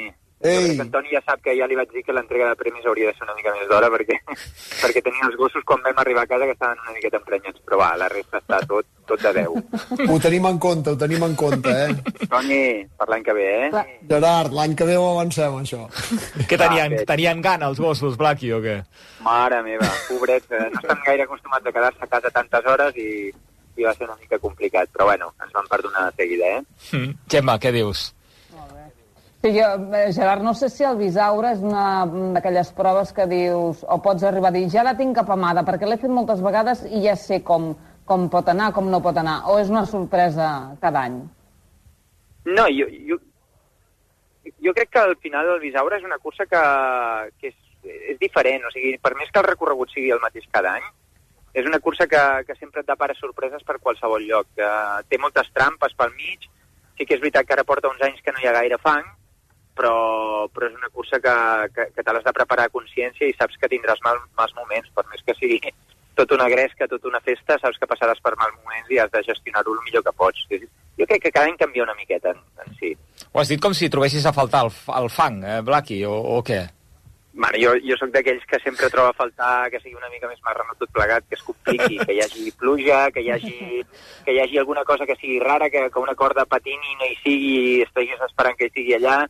Ei. 0.40 0.54
crec 0.68 0.76
que 0.76 0.82
en 0.84 0.90
Toni 0.94 1.10
ja 1.10 1.20
sap 1.26 1.40
que 1.42 1.54
ja 1.58 1.66
li 1.66 1.74
vaig 1.74 1.90
dir 1.90 2.04
que 2.06 2.12
l'entrega 2.14 2.48
de 2.52 2.56
premis 2.60 2.84
hauria 2.86 3.08
de 3.10 3.14
ser 3.18 3.24
una 3.26 3.34
mica 3.34 3.50
més 3.56 3.66
d'hora 3.70 3.88
perquè, 3.90 4.18
perquè 4.82 5.02
tenia 5.02 5.26
els 5.26 5.36
gossos 5.40 5.64
quan 5.66 5.82
vam 5.82 5.98
arribar 5.98 6.22
a 6.22 6.30
casa 6.30 6.46
que 6.46 6.54
estaven 6.54 6.78
una 6.84 6.94
miqueta 6.94 7.18
emprenyats, 7.18 7.58
però 7.66 7.80
va, 7.80 7.88
la 7.98 8.06
resta 8.12 8.38
està 8.38 8.60
tot, 8.70 8.86
tot 9.08 9.22
de 9.24 9.32
10. 9.40 10.06
Ho 10.12 10.18
tenim 10.22 10.46
en 10.46 10.58
compte, 10.62 10.92
ho 10.94 10.98
tenim 11.00 11.24
en 11.26 11.34
compte, 11.38 11.72
eh? 11.72 12.26
Toni, 12.30 12.60
per 12.98 13.08
l'any 13.10 13.24
que 13.26 13.34
ve, 13.34 13.46
eh? 13.64 13.70
Clar. 13.72 13.84
Gerard, 14.12 14.54
l'any 14.54 14.76
que 14.78 14.86
ve 14.88 14.96
ho 15.00 15.08
avancem, 15.16 15.56
això. 15.62 15.88
Què 16.46 16.58
tenien, 16.60 16.94
Ah, 16.98 17.04
tenien 17.08 17.42
gana 17.42 17.66
els 17.72 17.80
gossos, 17.82 18.14
Blaqui, 18.20 18.52
o 18.54 18.60
què? 18.62 18.76
Mare 19.26 19.58
meva, 19.66 19.88
pobrets, 20.06 20.46
eh, 20.54 20.68
no 20.70 20.78
estan 20.80 21.02
gaire 21.06 21.26
acostumats 21.26 21.66
a 21.66 21.72
quedar-se 21.74 22.04
a 22.06 22.10
casa 22.14 22.30
tantes 22.30 22.64
hores 22.64 22.94
i, 22.96 23.08
i 23.78 23.82
va 23.86 23.92
ser 23.94 24.06
una 24.06 24.16
mica 24.20 24.38
complicat, 24.38 24.88
però 24.94 25.10
bueno, 25.10 25.32
ens 25.42 25.52
van 25.52 25.66
perdonar 25.70 26.06
de 26.12 26.22
seguida, 26.22 26.54
eh? 26.60 26.62
Mm. 26.94 27.18
Gemma, 27.28 27.58
què 27.58 27.74
dius? 27.74 28.12
Sí, 29.40 29.52
jo, 29.54 29.66
eh, 29.94 30.12
Gerard, 30.12 30.42
no 30.42 30.52
sé 30.52 30.68
si 30.68 30.82
el 30.82 30.96
Bisaure 30.98 31.52
és 31.54 31.60
una 31.62 32.02
d'aquelles 32.34 32.72
proves 32.74 33.12
que 33.14 33.26
dius, 33.30 33.84
o 33.86 34.00
pots 34.02 34.24
arribar 34.26 34.50
a 34.50 34.56
dir, 34.56 34.64
ja 34.72 34.82
la 34.82 34.96
tinc 34.98 35.14
capamada, 35.14 35.62
perquè 35.62 35.86
l'he 35.86 35.98
fet 36.00 36.10
moltes 36.10 36.42
vegades 36.42 36.82
i 36.90 37.04
ja 37.04 37.14
sé 37.14 37.38
com, 37.46 37.68
com 38.04 38.26
pot 38.32 38.50
anar, 38.50 38.72
com 38.74 38.90
no 38.90 38.98
pot 39.04 39.20
anar, 39.22 39.44
o 39.46 39.60
és 39.62 39.70
una 39.70 39.84
sorpresa 39.86 40.48
cada 40.82 41.04
any? 41.06 41.20
No, 42.50 42.64
jo, 42.74 42.88
jo, 43.06 43.20
jo 44.66 44.74
crec 44.74 44.90
que 44.90 45.04
al 45.04 45.14
final 45.22 45.52
el 45.54 45.62
Bisaura 45.62 46.00
és 46.00 46.08
una 46.08 46.18
cursa 46.18 46.46
que, 46.50 46.62
que 47.38 47.52
és, 47.52 47.58
és 48.14 48.18
diferent, 48.18 48.66
o 48.66 48.74
sigui, 48.74 48.96
per 48.98 49.14
més 49.20 49.30
que 49.30 49.38
el 49.38 49.46
recorregut 49.46 49.94
sigui 49.94 50.10
el 50.16 50.24
mateix 50.24 50.50
cada 50.50 50.74
any, 50.80 50.88
és 51.54 51.66
una 51.66 51.78
cursa 51.78 52.08
que, 52.10 52.24
que 52.48 52.58
sempre 52.58 52.82
et 52.82 52.90
depara 52.90 53.14
sorpreses 53.14 53.62
per 53.66 53.78
qualsevol 53.78 54.26
lloc. 54.26 54.50
Que 54.58 54.68
té 55.08 55.18
moltes 55.18 55.48
trampes 55.54 55.94
pel 55.98 56.12
mig, 56.18 56.44
sí 56.98 57.06
que 57.06 57.16
és 57.16 57.22
veritat 57.22 57.46
que 57.46 57.54
ara 57.56 57.66
porta 57.66 57.90
uns 57.90 58.02
anys 58.02 58.20
que 58.22 58.34
no 58.34 58.42
hi 58.42 58.50
ha 58.50 58.56
gaire 58.58 58.78
fang, 58.82 59.06
però, 59.78 59.94
però 60.54 60.68
és 60.68 60.76
una 60.76 60.90
cursa 60.90 61.20
que, 61.22 61.34
que, 61.74 61.88
que 61.94 62.04
te 62.04 62.14
l'has 62.14 62.26
de 62.26 62.34
preparar 62.36 62.66
a 62.68 62.74
consciència 62.74 63.28
i 63.28 63.36
saps 63.38 63.56
que 63.60 63.70
tindràs 63.70 64.02
mal, 64.04 64.20
mals 64.38 64.54
moments, 64.58 64.90
per 64.96 65.06
més 65.12 65.22
que 65.26 65.36
sigui 65.38 65.72
tot 66.18 66.34
una 66.34 66.48
gresca, 66.50 66.88
tot 66.90 67.04
una 67.06 67.20
festa, 67.22 67.60
saps 67.62 67.78
que 67.78 67.86
passaràs 67.86 68.18
per 68.24 68.34
mals 68.40 68.56
moments 68.64 68.90
i 68.90 68.98
has 68.98 69.12
de 69.14 69.22
gestionar-ho 69.28 69.76
el 69.76 69.84
millor 69.86 70.02
que 70.06 70.14
pots. 70.18 70.48
Jo 70.98 71.06
crec 71.06 71.28
que 71.28 71.30
cada 71.34 71.46
any 71.46 71.54
canvia 71.60 71.86
una 71.86 71.94
miqueta 71.94 72.34
en, 72.34 72.40
en 72.64 72.74
si. 72.80 72.90
Ho 73.30 73.38
has 73.42 73.52
dit 73.52 73.62
com 73.62 73.76
si 73.76 73.90
trobessis 73.92 74.26
a 74.26 74.34
faltar 74.34 74.64
el, 74.66 74.74
el 74.98 75.08
fang, 75.14 75.38
eh, 75.46 75.60
Blaqui, 75.62 76.02
o, 76.10 76.16
o 76.38 76.42
què? 76.42 76.64
Bueno, 77.38 77.58
jo, 77.62 77.72
jo 77.86 77.94
sóc 78.00 78.10
d'aquells 78.10 78.42
que 78.50 78.58
sempre 78.58 78.88
troba 78.90 79.12
a 79.12 79.14
faltar 79.14 79.68
que 79.70 79.78
sigui 79.78 79.94
una 79.94 80.08
mica 80.10 80.26
més 80.26 80.40
marrano 80.42 80.74
tot 80.80 80.90
plegat, 80.90 81.22
que 81.30 81.36
es 81.38 81.44
compliqui, 81.46 82.00
que 82.02 82.16
hi 82.16 82.22
hagi 82.24 82.50
pluja, 82.58 83.04
que 83.14 83.22
hi 83.22 83.30
hagi, 83.30 83.84
que 84.26 84.34
hi 84.34 84.40
hagi 84.42 84.58
alguna 84.58 84.82
cosa 84.88 85.06
que 85.06 85.14
sigui 85.20 85.38
rara, 85.38 85.68
que, 85.70 85.84
que 85.86 86.02
una 86.02 86.16
corda 86.18 86.48
patini 86.50 86.96
i 86.96 86.96
no 86.98 87.06
hi 87.06 87.14
sigui 87.20 87.52
estiguis 87.84 88.24
esperant 88.26 88.58
que 88.58 88.66
hi 88.66 88.74
sigui 88.74 88.96
allà. 88.98 89.20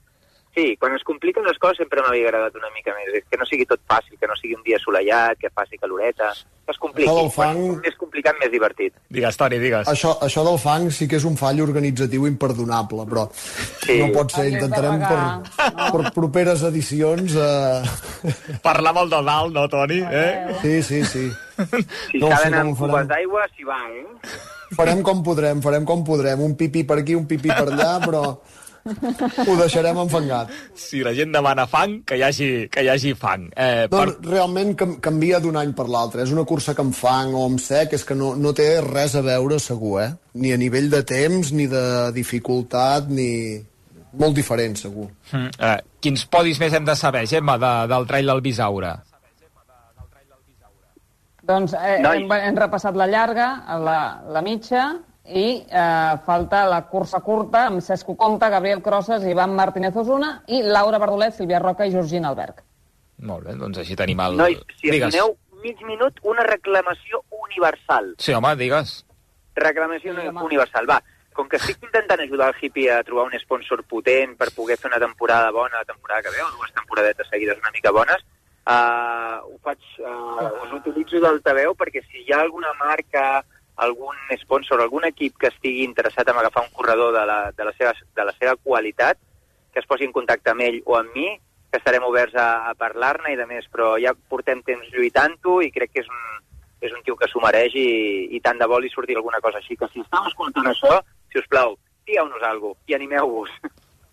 Sí, 0.54 0.76
quan 0.80 0.94
es 0.96 1.04
compliquen 1.06 1.44
les 1.46 1.58
coses 1.62 1.76
sempre 1.78 2.02
m'havia 2.02 2.26
agradat 2.28 2.54
una 2.58 2.70
mica 2.74 2.90
més. 2.96 3.12
És 3.20 3.24
que 3.30 3.36
no 3.38 3.46
sigui 3.46 3.66
tot 3.68 3.80
fàcil, 3.86 4.16
que 4.18 4.26
no 4.26 4.34
sigui 4.36 4.56
un 4.56 4.62
dia 4.66 4.76
assolellat, 4.80 5.38
que 5.38 5.50
faci 5.54 5.78
caloreta, 5.78 6.32
que 6.66 6.72
es 6.72 6.78
compliqui. 6.82 7.06
Això 7.08 7.20
del 7.20 7.30
fang- 7.30 7.60
Quan 7.68 7.80
més 7.84 7.94
complicat, 8.00 8.34
més 8.40 8.50
divertit. 8.50 8.94
Digues, 9.08 9.36
Toni, 9.38 9.58
digues. 9.62 9.86
Això, 9.86 10.16
això 10.26 10.42
del 10.48 10.58
fang 10.58 10.90
sí 10.90 11.06
que 11.06 11.16
és 11.20 11.24
un 11.28 11.36
fall 11.38 11.60
organitzatiu 11.62 12.26
imperdonable, 12.26 13.06
però 13.06 13.28
Sí. 13.86 14.00
no 14.00 14.10
pot 14.16 14.32
ser. 14.32 14.48
De 14.48 14.56
Intentarem 14.56 14.98
per, 15.06 15.92
per 15.92 16.12
properes 16.16 16.62
edicions... 16.66 17.36
Eh... 17.36 18.58
Parlar 18.62 18.90
amb 18.96 19.04
el 19.04 19.10
Donald, 19.10 19.54
no, 19.54 19.68
Toni? 19.68 20.00
Eh? 20.02 20.58
Sí, 20.62 20.82
sí, 20.82 21.04
sí. 21.04 21.30
Si 22.10 22.18
No 22.18 22.28
ho 22.28 22.32
amb 22.34 22.76
cubes 22.78 23.06
d'aigua, 23.08 23.46
s'hi 23.54 23.64
va, 23.64 23.78
eh? 23.94 24.06
Farem 24.76 25.00
com 25.02 25.22
podrem, 25.24 25.62
farem 25.62 25.84
com 25.88 26.02
podrem. 26.04 26.40
Un 26.44 26.56
pipí 26.56 26.82
per 26.84 26.98
aquí, 27.00 27.14
un 27.14 27.26
pipí 27.26 27.48
per 27.48 27.68
allà, 27.70 27.98
però 28.04 28.38
ho 29.44 29.56
deixarem 29.58 29.98
enfangat. 30.02 30.52
Si 30.78 31.02
la 31.04 31.12
gent 31.16 31.32
demana 31.34 31.66
fang, 31.70 31.98
que 32.08 32.18
hi 32.18 32.24
hagi, 32.26 32.48
que 32.72 32.84
hi 32.84 32.90
hagi 32.92 33.14
fang. 33.18 33.48
Eh, 33.56 33.86
No, 33.90 34.00
per... 34.00 34.16
realment 34.26 34.74
cam 34.78 34.96
canvia 35.04 35.40
d'un 35.40 35.56
any 35.60 35.72
per 35.76 35.88
l'altre. 35.88 36.22
És 36.24 36.32
una 36.34 36.44
cursa 36.48 36.74
que 36.74 36.84
amb 36.84 36.96
fang 36.96 37.34
o 37.36 37.44
amb 37.46 37.60
sec, 37.62 37.94
és 37.98 38.04
que 38.04 38.16
no, 38.18 38.34
no 38.36 38.54
té 38.56 38.68
res 38.84 39.16
a 39.18 39.22
veure, 39.24 39.58
segur, 39.62 39.96
eh? 40.02 40.10
Ni 40.38 40.52
a 40.54 40.60
nivell 40.60 40.90
de 40.92 41.02
temps, 41.06 41.52
ni 41.52 41.66
de 41.70 41.84
dificultat, 42.16 43.10
ni... 43.10 43.30
Molt 44.18 44.34
diferent, 44.34 44.72
segur. 44.80 45.10
Mm, 45.30 45.50
eh, 45.60 45.76
quins 46.00 46.22
podis 46.32 46.58
més 46.58 46.72
hem 46.74 46.86
de 46.88 46.94
saber, 46.96 47.26
Gemma, 47.28 47.58
de, 47.60 47.72
del 47.92 48.06
trail 48.08 48.32
del 48.32 48.40
Bisaure? 48.40 48.94
Doncs 51.48 51.72
eh, 51.76 51.98
hem, 52.04 52.32
hem 52.32 52.56
repassat 52.60 52.96
la 52.98 53.06
llarga, 53.08 53.48
la, 53.80 53.98
la 54.34 54.42
mitja, 54.44 54.88
i 55.28 55.64
eh, 55.68 56.14
falta 56.24 56.64
la 56.68 56.82
cursa 56.88 57.20
curta 57.20 57.66
amb 57.68 57.82
Cesc 57.84 58.14
Comte, 58.16 58.48
Gabriel 58.50 58.80
Crosses, 58.82 59.24
Ivan 59.28 59.54
Martínez 59.54 59.96
Osuna 59.96 60.42
i 60.48 60.62
Laura 60.62 60.98
Bardolet, 60.98 61.34
Sílvia 61.36 61.58
Roca 61.60 61.86
i 61.86 61.92
Georgina 61.92 62.28
Alberg. 62.32 62.62
Molt 63.28 63.44
bé, 63.48 63.54
doncs 63.58 63.78
així 63.82 63.96
tenim 63.98 64.20
el... 64.24 64.36
Nois, 64.38 64.58
si 64.80 64.90
digues. 64.90 65.08
estimeu 65.12 65.36
mig 65.64 65.80
minut, 65.84 66.20
una 66.22 66.44
reclamació 66.46 67.24
universal. 67.44 68.12
Sí, 68.22 68.32
home, 68.32 68.54
digues. 68.56 69.04
Reclamació 69.58 70.14
Sí, 70.14 70.26
home. 70.28 70.42
universal. 70.46 70.86
Va, 70.88 71.00
com 71.34 71.48
que 71.50 71.58
estic 71.58 71.82
intentant 71.82 72.20
ajudar 72.22 72.52
el 72.52 72.60
hippie 72.62 72.92
a 72.94 73.02
trobar 73.06 73.26
un 73.26 73.34
sponsor 73.42 73.82
potent 73.90 74.36
per 74.38 74.52
poder 74.54 74.76
fer 74.78 74.88
una 74.90 75.00
temporada 75.02 75.50
bona 75.54 75.82
la 75.82 75.84
temporada 75.84 76.22
que 76.22 76.30
ve, 76.34 76.42
o 76.42 76.50
dues 76.56 76.72
temporadetes 76.74 77.28
seguides 77.30 77.58
una 77.58 77.70
mica 77.74 77.90
bones, 77.94 78.22
uh, 78.66 79.38
ho 79.46 79.58
faig, 79.66 79.82
uh, 80.02 80.48
us 80.64 80.72
utilitzo 80.80 81.20
d'altaveu 81.22 81.74
perquè 81.78 82.02
si 82.06 82.22
hi 82.24 82.32
ha 82.32 82.40
alguna 82.42 82.72
marca, 82.78 83.42
algun 83.78 84.16
sponsor, 84.40 84.80
algun 84.82 85.06
equip 85.08 85.36
que 85.38 85.50
estigui 85.52 85.84
interessat 85.86 86.28
en 86.28 86.38
agafar 86.38 86.64
un 86.66 86.72
corredor 86.74 87.12
de 87.14 87.24
la, 87.26 87.38
de 87.56 87.64
la, 87.64 87.74
seva, 87.78 87.92
de 87.94 88.24
la 88.26 88.34
seva 88.38 88.56
qualitat, 88.56 89.18
que 89.72 89.80
es 89.80 89.86
posi 89.86 90.08
en 90.08 90.14
contacte 90.14 90.50
amb 90.50 90.64
ell 90.66 90.80
o 90.86 90.96
amb 90.98 91.14
mi, 91.14 91.28
que 91.70 91.78
estarem 91.78 92.04
oberts 92.04 92.34
a, 92.40 92.68
a 92.70 92.74
parlar-ne 92.74 93.34
i 93.34 93.38
de 93.38 93.46
més, 93.46 93.68
però 93.70 93.94
ja 94.00 94.14
portem 94.32 94.62
temps 94.66 94.88
lluitant-ho 94.94 95.60
i 95.62 95.70
crec 95.74 95.92
que 95.94 96.02
és 96.02 96.08
un, 96.10 96.22
és 96.80 96.94
un 96.94 97.02
tio 97.04 97.16
que 97.18 97.28
s'ho 97.28 97.42
mereix 97.44 97.76
i, 97.76 97.90
i 98.34 98.40
tant 98.44 98.58
de 98.58 98.66
bo 98.70 98.78
li 98.80 98.90
surti 98.92 99.16
alguna 99.16 99.42
cosa 99.44 99.60
així. 99.60 99.76
Que 99.76 99.90
si 99.92 100.02
esteu 100.02 100.30
escoltant 100.30 100.70
això, 100.70 100.98
si 101.32 101.42
us 101.42 101.50
plau, 101.50 101.76
digueu-nos 102.08 102.42
alguna 102.42 102.74
cosa 102.74 102.92
i 102.92 102.96
animeu-vos. 102.98 103.52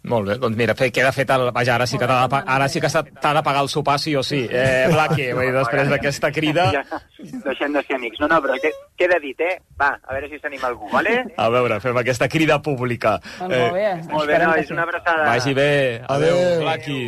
Molt 0.05 0.27
bé, 0.29 0.35
doncs 0.37 0.57
mira, 0.59 0.75
fe, 0.77 0.91
queda 0.93 1.11
fet 1.15 1.29
el... 1.33 1.47
Vaja, 1.55 1.75
ara 1.75 1.85
sí 1.89 1.97
que 1.97 2.05
t'ha 2.05 2.17
de, 2.23 2.29
pa- 2.29 2.43
ara 2.55 2.67
sí 2.69 2.81
que 2.83 2.89
t'ha 2.91 3.31
de 3.33 3.41
pagar 3.45 3.63
el 3.65 3.69
sopar 3.73 3.95
sí 3.99 4.15
o 4.15 4.21
sí. 4.23 4.43
Eh, 4.49 4.85
Blaqui, 4.91 5.31
vull 5.33 5.47
dir, 5.49 5.53
després 5.55 5.89
d'aquesta 5.89 6.29
crida... 6.35 6.67
Ja, 6.75 6.99
deixem 7.45 7.73
de 7.73 7.81
ser 7.87 7.95
amics. 7.97 8.19
No, 8.21 8.27
no, 8.29 8.37
però 8.43 8.57
que, 8.61 8.71
queda 8.99 9.17
dit, 9.23 9.39
eh? 9.41 9.55
Va, 9.81 9.91
a 10.03 10.13
veure 10.17 10.29
si 10.29 10.37
s'anima 10.41 10.69
algú, 10.69 10.89
vale? 10.93 11.15
A 11.41 11.47
veure, 11.53 11.79
fem 11.83 11.97
aquesta 12.03 12.27
crida 12.29 12.59
pública. 12.61 13.15
Doncs 13.39 13.55
molt 13.55 13.73
bé. 13.79 13.87
Molt 14.11 14.29
bé, 14.29 14.39
no, 14.43 14.51
és 14.61 14.71
una 14.75 14.85
abraçada. 14.85 15.25
Vagi 15.31 15.55
bé. 15.57 15.69
Adéu. 16.17 16.37
Blaqui. 16.61 16.99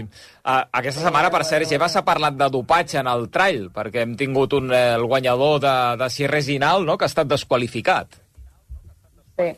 Uh, 0.47 0.61
aquesta 0.79 1.03
setmana, 1.03 1.29
per 1.33 1.43
cert, 1.43 1.67
Gemma 1.67 1.89
s'ha 1.91 2.05
parlat 2.07 2.37
de 2.39 2.47
dopatge 2.53 3.01
en 3.01 3.09
el 3.11 3.27
trail, 3.29 3.67
perquè 3.75 4.05
hem 4.05 4.15
tingut 4.17 4.53
un, 4.57 4.71
eh, 4.71 4.93
el 4.95 5.03
guanyador 5.05 5.59
de, 5.59 5.75
de 5.99 6.07
Sierresinal, 6.09 6.85
no?, 6.87 6.95
que 6.97 7.03
ha 7.05 7.11
estat 7.11 7.27
desqualificat. 7.27 8.15
Sí. 9.37 9.51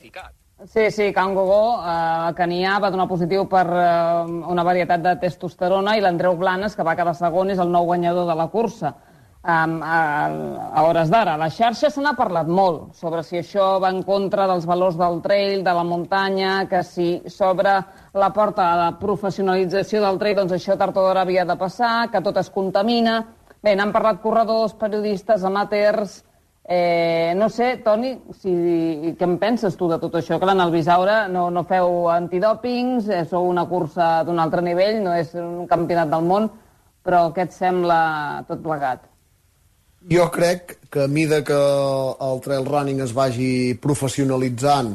Sí, 0.65 0.91
sí, 0.91 1.13
Can 1.13 1.33
Gogó, 1.33 1.79
eh, 1.87 2.33
Canià, 2.35 2.73
va 2.83 2.89
donar 2.91 3.05
positiu 3.07 3.45
per 3.47 3.63
eh, 3.63 4.31
una 4.51 4.65
varietat 4.67 4.99
de 4.99 5.13
testosterona 5.21 5.93
i 5.95 6.01
l'Andreu 6.03 6.35
Blanes, 6.35 6.75
que 6.75 6.83
va 6.83 6.97
quedar 6.99 7.13
segon, 7.15 7.53
és 7.53 7.61
el 7.63 7.71
nou 7.71 7.87
guanyador 7.87 8.27
de 8.27 8.35
la 8.35 8.49
cursa. 8.51 8.91
Um, 9.39 9.77
a, 9.79 10.27
a 10.75 10.81
hores 10.83 11.07
d'ara. 11.07 11.37
A 11.37 11.39
la 11.39 11.47
xarxa 11.47 11.87
se 11.87 12.01
n'ha 12.03 12.11
parlat 12.11 12.49
molt 12.51 12.97
sobre 12.99 13.21
si 13.23 13.37
això 13.39 13.77
va 13.79 13.87
en 13.87 14.01
contra 14.03 14.49
dels 14.51 14.65
valors 14.67 14.97
del 14.99 15.21
trail, 15.23 15.63
de 15.63 15.73
la 15.77 15.85
muntanya, 15.87 16.65
que 16.67 16.83
si 16.83 17.07
s'obre 17.31 17.77
la 18.19 18.29
porta 18.35 18.65
a 18.67 18.75
la 18.81 18.89
professionalització 18.99 20.03
del 20.03 20.19
trail, 20.19 20.41
doncs 20.41 20.57
això 20.57 20.75
tard 20.75 20.97
o 20.99 21.05
d'hora 21.05 21.23
havia 21.23 21.47
de 21.47 21.55
passar, 21.55 22.09
que 22.11 22.19
tot 22.19 22.35
es 22.43 22.51
contamina. 22.51 23.21
Bé, 23.63 23.77
n'han 23.79 23.95
parlat 23.95 24.19
corredors, 24.19 24.75
periodistes, 24.75 25.47
amateurs, 25.47 26.19
Eh, 26.71 27.33
no 27.35 27.47
sé, 27.49 27.79
Toni, 27.81 28.11
si, 28.37 28.51
què 29.17 29.25
en 29.25 29.39
penses 29.41 29.73
tu 29.73 29.87
de 29.89 29.97
tot 29.97 30.19
això? 30.19 30.37
Clar, 30.37 30.53
en 30.53 30.61
el 30.61 30.69
Bisaure 30.69 31.15
no, 31.33 31.47
no 31.49 31.63
feu 31.65 32.03
antidòpings, 32.13 33.07
eh, 33.09 33.23
sou 33.25 33.47
una 33.49 33.63
cursa 33.65 34.19
d'un 34.27 34.37
altre 34.37 34.61
nivell, 34.61 34.99
no 35.01 35.15
és 35.17 35.31
un 35.41 35.63
campionat 35.71 36.11
del 36.11 36.27
món, 36.29 36.45
però 37.01 37.23
què 37.33 37.47
et 37.47 37.55
sembla 37.55 37.97
tot 38.45 38.61
plegat? 38.61 39.07
Jo 40.13 40.27
crec 40.29 40.75
que 40.93 41.07
a 41.07 41.09
mida 41.09 41.41
que 41.47 41.57
el 41.57 42.43
trail 42.45 42.69
running 42.69 43.01
es 43.01 43.15
vagi 43.17 43.73
professionalitzant 43.81 44.93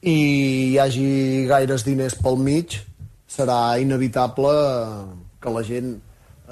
i 0.00 0.16
hi 0.16 0.78
hagi 0.80 1.44
gaires 1.52 1.84
diners 1.84 2.16
pel 2.24 2.40
mig, 2.40 2.78
serà 3.28 3.76
inevitable 3.84 4.56
que 5.44 5.52
la 5.52 5.66
gent 5.68 5.92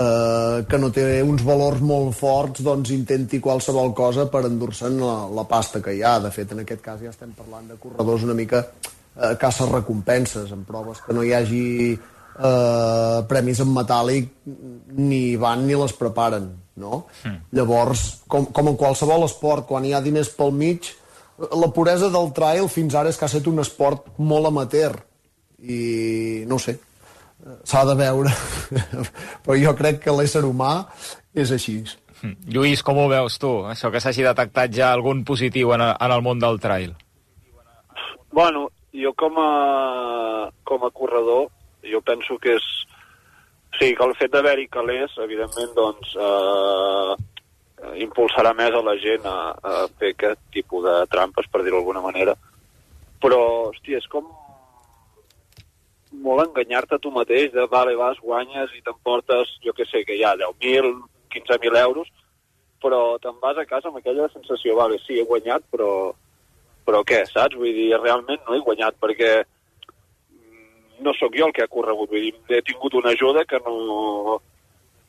eh, 0.01 0.65
que 0.69 0.79
no 0.81 0.91
té 0.95 1.05
uns 1.23 1.45
valors 1.47 1.83
molt 1.85 2.15
forts 2.19 2.65
doncs 2.67 2.93
intenti 2.95 3.41
qualsevol 3.43 3.93
cosa 3.97 4.27
per 4.33 4.47
endur-se'n 4.49 5.01
la, 5.03 5.17
la 5.41 5.45
pasta 5.49 5.83
que 5.85 5.95
hi 5.97 6.03
ha. 6.03 6.19
De 6.23 6.33
fet, 6.35 6.55
en 6.55 6.65
aquest 6.65 6.83
cas 6.85 7.03
ja 7.03 7.13
estem 7.13 7.35
parlant 7.37 7.69
de 7.71 7.79
corredors 7.81 8.25
una 8.27 8.37
mica 8.39 8.65
eh, 8.65 9.35
caça 9.41 9.69
recompenses, 9.69 10.53
en 10.57 10.65
proves 10.69 11.03
que 11.05 11.17
no 11.17 11.27
hi 11.27 11.35
hagi 11.37 11.67
eh, 11.93 13.19
premis 13.29 13.61
en 13.65 13.75
metàl·lic 13.77 14.33
ni 14.97 15.37
van 15.41 15.67
ni 15.67 15.77
les 15.79 15.95
preparen, 15.99 16.49
no? 16.81 17.05
Mm. 17.25 17.39
Llavors, 17.59 18.07
com, 18.31 18.49
com 18.55 18.73
en 18.73 18.81
qualsevol 18.81 19.29
esport, 19.29 19.69
quan 19.69 19.85
hi 19.85 19.95
ha 19.95 20.05
diners 20.05 20.33
pel 20.37 20.55
mig, 20.57 20.95
la 21.41 21.71
puresa 21.73 22.11
del 22.13 22.35
trail 22.37 22.67
fins 22.69 22.95
ara 22.97 23.09
és 23.09 23.17
que 23.17 23.25
ha 23.25 23.31
estat 23.31 23.47
un 23.49 23.63
esport 23.63 24.11
molt 24.21 24.51
amateur 24.51 24.99
i 25.61 26.45
no 26.49 26.59
sé, 26.61 26.75
s'ha 27.65 27.87
de 27.89 27.97
veure 27.99 28.33
però 29.45 29.59
jo 29.59 29.75
crec 29.79 30.03
que 30.05 30.15
l'ésser 30.15 30.45
humà 30.45 30.75
és 31.35 31.53
així 31.57 31.81
Hm. 32.21 32.53
Lluís, 32.53 32.83
com 32.85 32.99
ho 33.01 33.07
veus 33.09 33.39
tu, 33.41 33.51
això 33.71 33.89
que 33.93 34.01
s'hagi 34.03 34.25
detectat 34.27 34.75
ja 34.77 34.91
algun 34.93 35.23
positiu 35.25 35.73
en, 35.73 35.85
en 35.89 36.13
el 36.13 36.23
món 36.25 36.41
del 36.43 36.61
trail? 36.61 36.93
Bueno, 38.31 38.69
jo 38.93 39.13
com 39.17 39.39
a, 39.41 40.51
com 40.69 40.85
a 40.85 40.91
corredor, 40.91 41.49
jo 41.85 42.03
penso 42.05 42.39
que 42.39 42.59
és... 42.59 42.69
Sí, 43.79 43.95
que 43.97 44.05
el 44.05 44.13
fet 44.19 44.33
d'haver-hi 44.35 44.67
calés, 44.69 45.13
evidentment, 45.23 45.71
doncs, 45.77 46.11
eh, 46.19 47.93
impulsarà 48.03 48.51
més 48.59 48.75
a 48.75 48.83
la 48.85 48.97
gent 49.01 49.25
a, 49.31 49.37
a 49.55 49.75
fer 49.97 50.11
aquest 50.13 50.43
tipus 50.53 50.83
de 50.85 50.97
trampes, 51.09 51.47
per 51.49 51.63
dir-ho 51.63 51.79
d'alguna 51.79 52.03
manera. 52.05 52.35
Però, 53.23 53.39
hòstia, 53.71 54.03
és 54.03 54.09
com 54.11 54.27
molt 56.11 56.49
enganyar-te 56.49 56.99
tu 56.99 57.13
mateix, 57.15 57.53
de 57.55 57.67
vale, 57.71 57.95
vas, 57.99 58.19
guanyes 58.23 58.73
i 58.77 58.83
t'emportes, 58.87 59.53
jo 59.65 59.75
que 59.77 59.87
sé, 59.87 60.05
que 60.05 60.17
hi 60.19 60.25
ha 60.25 60.35
10.000, 60.39 60.91
15.000 61.35 61.79
euros, 61.85 62.11
però 62.83 63.19
te'n 63.23 63.39
vas 63.43 63.59
a 63.61 63.67
casa 63.69 63.89
amb 63.89 64.01
aquella 64.01 64.29
sensació, 64.33 64.75
vale, 64.77 64.99
sí, 65.05 65.21
he 65.21 65.27
guanyat, 65.29 65.67
però, 65.71 65.91
però 66.87 67.03
què, 67.07 67.23
saps? 67.29 67.59
Vull 67.61 67.75
dir, 67.77 67.91
realment 67.99 68.41
no 68.47 68.57
he 68.57 68.63
guanyat, 68.67 68.97
perquè 69.03 69.33
mm, 69.43 71.01
no 71.07 71.15
sóc 71.19 71.37
jo 71.39 71.51
el 71.51 71.55
que 71.57 71.67
ha 71.67 71.71
corregut, 71.71 72.11
vull 72.11 72.27
dir, 72.27 72.35
he 72.57 72.63
tingut 72.67 72.97
una 72.99 73.15
ajuda 73.15 73.45
que 73.45 73.61
no, 73.67 74.41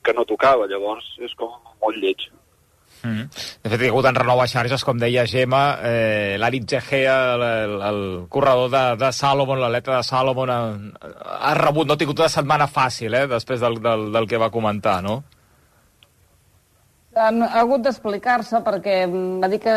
que 0.04 0.14
no 0.18 0.28
tocava, 0.28 0.70
llavors 0.70 1.08
és 1.24 1.34
com 1.40 1.56
molt 1.82 1.98
lleig. 1.98 2.28
Mm. 3.04 3.28
De 3.64 3.70
fet, 3.72 3.82
hi 3.82 3.90
ha 3.90 3.92
hagut 3.92 4.08
en 4.10 4.18
renou 4.20 4.42
a 4.42 4.48
xarxes, 4.50 4.86
com 4.86 5.00
deia 5.02 5.26
Gemma, 5.30 5.62
eh, 5.88 6.38
l'Arit 6.42 6.68
Gehea, 6.70 7.18
el, 7.34 7.44
el, 7.50 7.76
el 7.90 8.02
corredor 8.30 8.70
de, 8.74 8.84
de 9.02 9.12
Salomon, 9.16 9.62
l'atleta 9.64 9.98
de 9.98 10.04
Salomon, 10.06 10.54
ha, 10.54 10.62
ha 11.50 11.54
rebut, 11.58 11.88
no 11.88 11.98
ha 11.98 12.02
tingut 12.02 12.22
una 12.22 12.30
setmana 12.30 12.70
fàcil, 12.70 13.18
eh, 13.18 13.28
després 13.32 13.64
del, 13.64 13.80
del, 13.82 14.12
del 14.14 14.30
que 14.30 14.42
va 14.42 14.52
comentar, 14.54 15.00
no? 15.06 15.22
Han, 17.12 17.42
ha 17.44 17.60
hagut 17.60 17.82
d'explicar-se 17.84 18.62
perquè 18.64 19.02
va 19.12 19.50
dir 19.52 19.58
que 19.60 19.74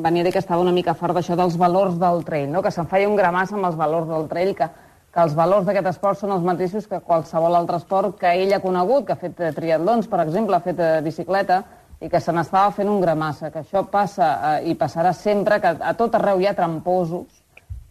venia 0.00 0.22
a 0.22 0.24
dir 0.24 0.30
que 0.32 0.40
estava 0.40 0.62
una 0.62 0.72
mica 0.72 0.94
fort 0.96 1.18
d'això 1.18 1.36
dels 1.36 1.58
valors 1.60 1.98
del 2.00 2.24
trail, 2.24 2.48
no? 2.48 2.62
que 2.64 2.72
se'n 2.72 2.88
feia 2.88 3.10
un 3.10 3.18
gramàs 3.18 3.52
amb 3.52 3.68
els 3.68 3.76
valors 3.76 4.08
del 4.08 4.24
trail, 4.30 4.54
que, 4.56 4.70
que 5.12 5.20
els 5.20 5.34
valors 5.36 5.66
d'aquest 5.66 5.90
esport 5.90 6.22
són 6.22 6.32
els 6.32 6.46
mateixos 6.46 6.88
que 6.88 7.02
qualsevol 7.04 7.58
altre 7.58 7.76
esport 7.76 8.16
que 8.22 8.32
ell 8.40 8.56
ha 8.56 8.62
conegut, 8.64 9.04
que 9.04 9.12
ha 9.12 9.20
fet 9.20 9.42
eh, 9.44 9.52
triatlons, 9.52 10.08
per 10.08 10.22
exemple, 10.24 10.56
ha 10.56 10.64
fet 10.64 10.80
eh, 10.80 10.94
bicicleta, 11.04 11.60
i 12.02 12.10
que 12.10 12.20
se 12.20 12.34
n'estava 12.34 12.72
fent 12.74 12.90
un 12.90 13.00
gramassa, 13.00 13.52
que 13.54 13.62
això 13.62 13.84
passa 13.90 14.32
eh, 14.56 14.72
i 14.72 14.74
passarà 14.78 15.12
sempre, 15.14 15.60
que 15.62 15.76
a 15.78 15.94
tot 15.98 16.16
arreu 16.18 16.40
hi 16.42 16.48
ha 16.50 16.56
tramposos 16.58 17.42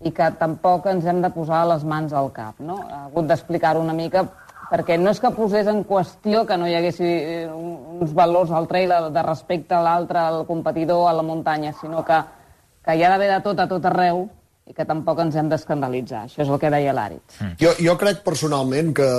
i 0.04 0.12
que 0.12 0.28
tampoc 0.40 0.88
ens 0.92 1.06
hem 1.08 1.22
de 1.24 1.30
posar 1.32 1.64
les 1.70 1.86
mans 1.88 2.14
al 2.14 2.32
cap. 2.36 2.60
No? 2.60 2.80
Ha 2.90 3.06
hagut 3.06 3.30
d'explicar-ho 3.30 3.84
una 3.84 3.96
mica 3.96 4.26
perquè 4.72 4.98
no 5.00 5.12
és 5.12 5.20
que 5.20 5.32
posés 5.36 5.68
en 5.68 5.84
qüestió 5.88 6.46
que 6.48 6.58
no 6.58 6.68
hi 6.68 6.76
haguessi 6.78 7.08
eh, 7.08 7.48
uns 7.52 8.14
valors 8.16 8.52
al 8.56 8.68
trail 8.72 8.94
de 9.14 9.24
respecte 9.28 9.76
a 9.76 9.82
l'altre, 9.84 10.20
al 10.20 10.46
competidor, 10.48 11.08
a 11.10 11.16
la 11.16 11.26
muntanya, 11.28 11.74
sinó 11.80 12.06
que, 12.08 12.20
que 12.86 12.96
hi 12.96 13.04
ha 13.04 13.12
d'haver 13.12 13.32
de 13.34 13.42
tot 13.48 13.60
a 13.60 13.68
tot 13.72 13.88
arreu 13.92 14.26
i 14.68 14.76
que 14.76 14.88
tampoc 14.88 15.20
ens 15.24 15.36
hem 15.36 15.50
d'escandalitzar. 15.52 16.26
Això 16.28 16.44
és 16.46 16.52
el 16.52 16.60
que 16.60 16.72
deia 16.72 16.96
l'Àrit. 16.96 17.40
Jo, 17.60 17.76
jo 17.80 17.98
crec 18.00 18.24
personalment 18.24 18.94
que 18.96 19.10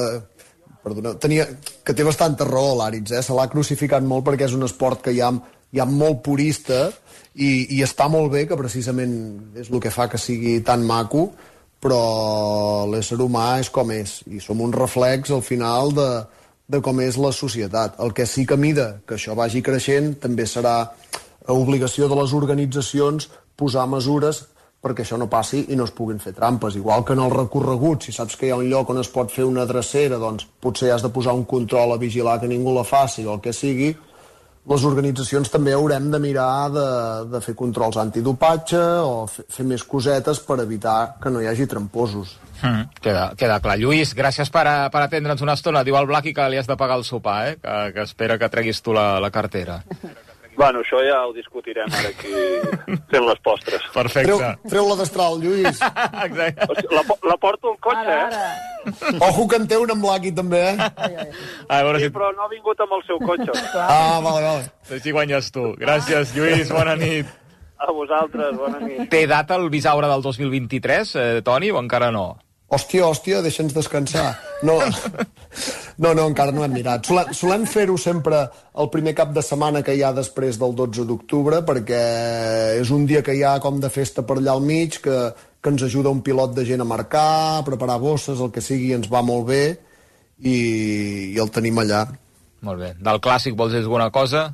perdona, 0.82 1.14
tenia, 1.20 1.46
que 1.84 1.94
té 1.94 2.04
bastanta 2.06 2.46
raó 2.48 2.74
l'Àritz, 2.78 3.14
eh? 3.14 3.22
se 3.22 3.36
l'ha 3.36 3.48
crucificat 3.52 4.04
molt 4.06 4.26
perquè 4.26 4.48
és 4.48 4.56
un 4.56 4.66
esport 4.66 5.02
que 5.04 5.14
hi 5.14 5.22
ha, 5.22 5.30
hi 5.72 5.80
ha 5.80 5.88
molt 5.88 6.22
purista 6.26 6.84
i, 7.34 7.78
i 7.78 7.82
està 7.86 8.08
molt 8.12 8.32
bé, 8.34 8.44
que 8.48 8.58
precisament 8.58 9.14
és 9.58 9.70
el 9.70 9.80
que 9.82 9.94
fa 9.94 10.08
que 10.10 10.20
sigui 10.20 10.58
tan 10.66 10.84
maco, 10.86 11.30
però 11.82 12.86
l'ésser 12.90 13.18
humà 13.22 13.56
és 13.62 13.70
com 13.74 13.90
és, 13.94 14.20
i 14.30 14.42
som 14.42 14.60
un 14.62 14.74
reflex 14.74 15.32
al 15.34 15.42
final 15.42 15.94
de, 15.96 16.08
de 16.70 16.80
com 16.84 17.00
és 17.02 17.18
la 17.18 17.32
societat. 17.34 17.98
El 18.02 18.14
que 18.14 18.26
sí 18.26 18.46
que 18.46 18.58
mida 18.58 19.00
que 19.06 19.16
això 19.18 19.34
vagi 19.38 19.64
creixent 19.64 20.14
també 20.22 20.46
serà 20.46 20.76
obligació 21.50 22.06
de 22.08 22.18
les 22.20 22.34
organitzacions 22.38 23.28
posar 23.58 23.88
mesures 23.90 24.44
perquè 24.82 25.04
això 25.04 25.16
no 25.18 25.30
passi 25.30 25.62
i 25.70 25.76
no 25.78 25.86
es 25.86 25.94
puguin 25.94 26.18
fer 26.18 26.34
trampes. 26.34 26.76
Igual 26.76 27.04
que 27.06 27.14
en 27.14 27.22
el 27.22 27.30
recorregut, 27.30 28.02
si 28.02 28.12
saps 28.14 28.36
que 28.36 28.48
hi 28.48 28.52
ha 28.52 28.58
un 28.58 28.70
lloc 28.70 28.90
on 28.90 28.98
es 29.02 29.10
pot 29.12 29.30
fer 29.30 29.46
una 29.46 29.66
drecera, 29.68 30.18
doncs 30.18 30.48
potser 30.60 30.90
has 30.90 31.04
de 31.06 31.12
posar 31.14 31.36
un 31.38 31.44
control 31.46 31.94
a 31.94 32.00
vigilar 32.02 32.40
que 32.40 32.50
ningú 32.50 32.74
la 32.74 32.84
faci 32.84 33.26
o 33.26 33.36
el 33.36 33.44
que 33.44 33.54
sigui, 33.54 33.92
les 34.70 34.84
organitzacions 34.86 35.50
també 35.50 35.72
haurem 35.74 36.04
de 36.10 36.18
mirar 36.22 36.70
de, 36.70 36.86
de 37.32 37.40
fer 37.42 37.54
controls 37.58 37.98
antidopatge 37.98 38.82
o 39.02 39.24
fer, 39.30 39.46
fer 39.50 39.66
més 39.66 39.82
cosetes 39.82 40.38
per 40.46 40.60
evitar 40.62 41.16
que 41.22 41.32
no 41.34 41.42
hi 41.42 41.48
hagi 41.50 41.66
tramposos. 41.70 42.36
Mm, 42.62 42.84
queda, 43.02 43.24
queda 43.38 43.58
clar. 43.62 43.74
Lluís, 43.80 44.14
gràcies 44.14 44.50
per, 44.54 44.62
a, 44.70 44.76
per 44.94 45.02
atendre'ns 45.02 45.42
una 45.42 45.56
estona. 45.58 45.82
Diu 45.82 45.98
el 45.98 46.06
Blaqui 46.06 46.34
que 46.34 46.46
li 46.50 46.62
has 46.62 46.70
de 46.70 46.78
pagar 46.78 47.00
el 47.00 47.06
sopar, 47.06 47.38
eh? 47.48 47.56
que, 47.58 47.78
que 47.96 48.06
espera 48.06 48.38
que 48.38 48.50
treguis 48.54 48.82
tu 48.86 48.94
la, 48.94 49.16
la 49.22 49.32
cartera. 49.34 49.82
Bueno, 50.62 50.80
això 50.84 51.00
ja 51.02 51.16
ho 51.26 51.32
discutirem 51.34 51.90
ara 51.90 52.10
aquí 52.12 52.30
fent 53.12 53.24
les 53.26 53.40
postres. 53.42 53.82
Treu, 53.82 53.96
Perfecte. 53.96 54.50
treu 54.70 54.86
la 54.88 54.96
destral, 55.00 55.40
Lluís. 55.42 55.80
Exacte. 56.26 56.86
La, 56.94 57.02
la 57.32 57.36
porto 57.42 57.72
al 57.72 57.78
cotxe, 57.82 57.98
Ara, 58.06 58.20
eh? 58.20 58.28
ara. 58.30 59.18
Ojo 59.28 59.48
que 59.50 59.58
en 59.58 59.66
té 59.70 59.76
un 59.78 59.90
amb 59.94 60.06
l'Aki, 60.06 60.32
també, 60.38 60.62
eh? 60.72 60.88
A 61.70 61.82
veure 61.86 61.98
Sí, 62.02 62.06
si, 62.08 62.14
però 62.14 62.30
no 62.34 62.46
ha 62.46 62.50
vingut 62.50 62.80
amb 62.82 62.94
el 62.98 63.02
seu 63.10 63.18
cotxe. 63.22 63.50
Ah, 63.82 64.20
vale, 64.22 64.42
vale. 64.46 65.00
si 65.02 65.10
guanyes 65.14 65.50
tu. 65.54 65.72
Gràcies, 65.82 66.32
Lluís, 66.38 66.70
bona 66.72 66.94
nit. 66.98 67.26
A 67.82 67.90
vosaltres, 67.90 68.54
bona 68.56 68.78
nit. 68.82 69.08
Té 69.10 69.24
data 69.26 69.58
el 69.58 69.68
Bisaure 69.70 70.06
del 70.10 70.22
2023, 70.22 71.14
eh, 71.18 71.28
Toni, 71.42 71.70
o 71.74 71.80
encara 71.82 72.12
no? 72.14 72.36
Hòstia, 72.72 73.04
hòstia, 73.04 73.42
deixa'ns 73.44 73.74
descansar. 73.76 74.30
No, 74.64 74.78
no, 76.02 76.14
no 76.16 76.24
encara 76.30 76.54
no 76.56 76.62
hem 76.64 76.72
mirat. 76.72 77.04
Solem, 77.04 77.32
solem 77.36 77.66
fer-ho 77.68 77.98
sempre 78.00 78.46
el 78.80 78.88
primer 78.94 79.12
cap 79.18 79.34
de 79.36 79.42
setmana 79.44 79.82
que 79.84 79.92
hi 79.92 80.00
ha 80.00 80.14
després 80.16 80.56
del 80.60 80.72
12 80.78 81.04
d'octubre, 81.10 81.60
perquè 81.68 82.00
és 82.78 82.92
un 82.96 83.04
dia 83.10 83.20
que 83.26 83.36
hi 83.36 83.44
ha 83.44 83.58
com 83.60 83.80
de 83.82 83.92
festa 83.92 84.24
per 84.24 84.38
allà 84.38 84.56
al 84.56 84.64
mig, 84.64 85.02
que, 85.04 85.18
que 85.60 85.74
ens 85.74 85.84
ajuda 85.84 86.14
un 86.16 86.24
pilot 86.24 86.56
de 86.56 86.64
gent 86.64 86.80
a 86.80 86.88
marcar, 86.88 87.60
a 87.60 87.64
preparar 87.66 88.00
bosses, 88.00 88.40
el 88.40 88.52
que 88.54 88.64
sigui, 88.64 88.94
ens 88.96 89.12
va 89.12 89.20
molt 89.20 89.50
bé 89.52 89.62
i, 90.40 90.56
i 91.34 91.38
el 91.42 91.52
tenim 91.52 91.84
allà. 91.84 92.06
Molt 92.64 92.80
bé. 92.80 92.94
Del 93.04 93.20
clàssic 93.20 93.58
vols 93.58 93.76
dir 93.76 93.84
alguna 93.84 94.08
cosa? 94.14 94.46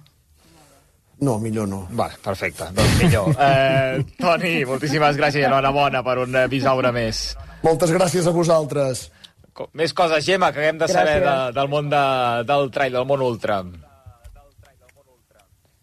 No, 1.22 1.38
millor 1.38 1.68
no. 1.70 1.84
Vale, 1.94 2.18
perfecte. 2.24 2.66
Doncs 2.74 2.98
millor. 3.02 3.30
Eh, 3.46 4.02
Toni, 4.18 4.56
moltíssimes 4.66 5.18
gràcies 5.18 5.44
i 5.44 5.46
enhorabona 5.46 6.02
per 6.06 6.18
un 6.24 6.34
eh, 6.34 6.48
bisaure 6.50 6.90
més. 6.94 7.28
Moltes 7.62 7.90
gràcies 7.92 8.26
a 8.26 8.30
vosaltres. 8.34 9.10
Co- 9.52 9.68
Més 9.74 9.92
coses, 9.92 10.24
Gemma, 10.24 10.52
que 10.52 10.60
haguem 10.62 10.78
de 10.78 10.88
saber 10.88 11.18
de, 11.20 11.26
Gràcies. 11.26 11.54
del 11.54 11.68
món 11.68 11.88
de, 11.90 12.02
del 12.46 12.70
trail, 12.70 12.92
del 12.92 13.06
món 13.06 13.22
ultra. 13.22 13.62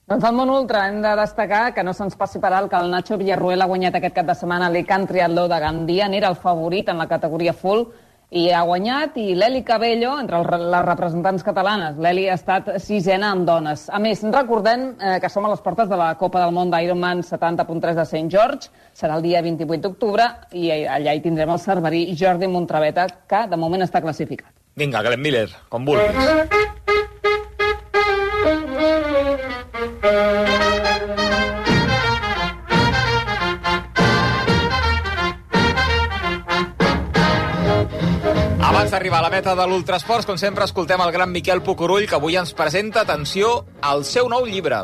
Doncs 0.06 0.24
al 0.24 0.36
món 0.38 0.52
ultra 0.54 0.84
hem 0.88 1.00
de 1.02 1.12
destacar 1.18 1.74
que 1.74 1.84
no 1.84 1.92
se'ns 1.98 2.14
passi 2.16 2.38
per 2.40 2.52
alt 2.54 2.70
que 2.70 2.78
el 2.78 2.92
Nacho 2.94 3.18
Villarruel 3.18 3.64
ha 3.64 3.66
guanyat 3.66 3.96
aquest 3.98 4.14
cap 4.14 4.28
de 4.30 4.36
setmana 4.38 4.68
l'Ican 4.70 5.08
Triatló 5.10 5.48
de 5.50 5.58
Gandia, 5.60 6.08
n'era 6.08 6.30
el 6.30 6.36
favorit 6.38 6.92
en 6.94 7.00
la 7.02 7.08
categoria 7.10 7.54
full 7.58 7.88
i 8.32 8.50
ha 8.52 8.64
guanyat, 8.66 9.18
i 9.22 9.36
l'Eli 9.38 9.62
Cabello, 9.64 10.16
entre 10.20 10.40
el, 10.42 10.48
les 10.72 10.86
representants 10.88 11.44
catalanes. 11.46 12.00
L'Eli 12.02 12.28
ha 12.30 12.38
estat 12.40 12.72
sisena 12.84 13.32
amb 13.36 13.46
dones. 13.48 13.88
A 13.94 14.00
més, 14.02 14.24
recordem 14.34 14.88
eh, 14.98 15.18
que 15.22 15.30
som 15.30 15.46
a 15.46 15.52
les 15.54 15.62
portes 15.66 15.90
de 15.92 16.00
la 16.00 16.14
Copa 16.20 16.42
del 16.44 16.56
Món 16.56 16.74
d'Ironman 16.74 17.24
70.3 17.28 18.00
de 18.00 18.06
St. 18.06 18.26
George, 18.34 18.72
serà 18.98 19.20
el 19.20 19.26
dia 19.26 19.44
28 19.46 19.82
d'octubre, 19.86 20.28
i 20.58 20.72
allà 20.72 21.14
hi 21.14 21.24
tindrem 21.24 21.54
el 21.54 21.62
cerverí 21.62 22.08
Jordi 22.18 22.50
Montraveta, 22.50 23.08
que 23.30 23.46
de 23.52 23.60
moment 23.62 23.86
està 23.86 24.02
classificat. 24.04 24.52
Vinga, 24.76 25.04
Glenn 25.06 25.22
Miller, 25.24 25.50
com 25.70 25.86
vulguis. 25.88 26.66
Abans 38.76 38.92
d'arribar 38.92 39.22
a 39.22 39.24
la 39.24 39.30
meta 39.32 39.54
de 39.56 39.64
l'Ultrasports, 39.72 40.26
com 40.28 40.36
sempre, 40.36 40.66
escoltem 40.68 41.00
el 41.00 41.12
gran 41.16 41.30
Miquel 41.32 41.62
Pucurull, 41.64 42.10
que 42.12 42.18
avui 42.18 42.36
ens 42.36 42.50
presenta, 42.52 43.06
atenció, 43.06 43.62
el 43.88 44.02
seu 44.04 44.28
nou 44.28 44.44
llibre. 44.44 44.82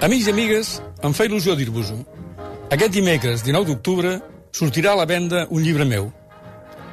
Amics 0.00 0.30
i 0.30 0.32
amigues, 0.32 0.70
em 1.04 1.12
fa 1.12 1.26
il·lusió 1.28 1.52
dir-vos-ho. 1.52 1.98
Aquest 2.72 2.94
dimecres, 2.94 3.42
19 3.44 3.68
d'octubre, 3.68 4.14
sortirà 4.56 4.94
a 4.94 4.98
la 5.02 5.04
venda 5.04 5.42
un 5.52 5.60
llibre 5.60 5.84
meu. 5.84 6.08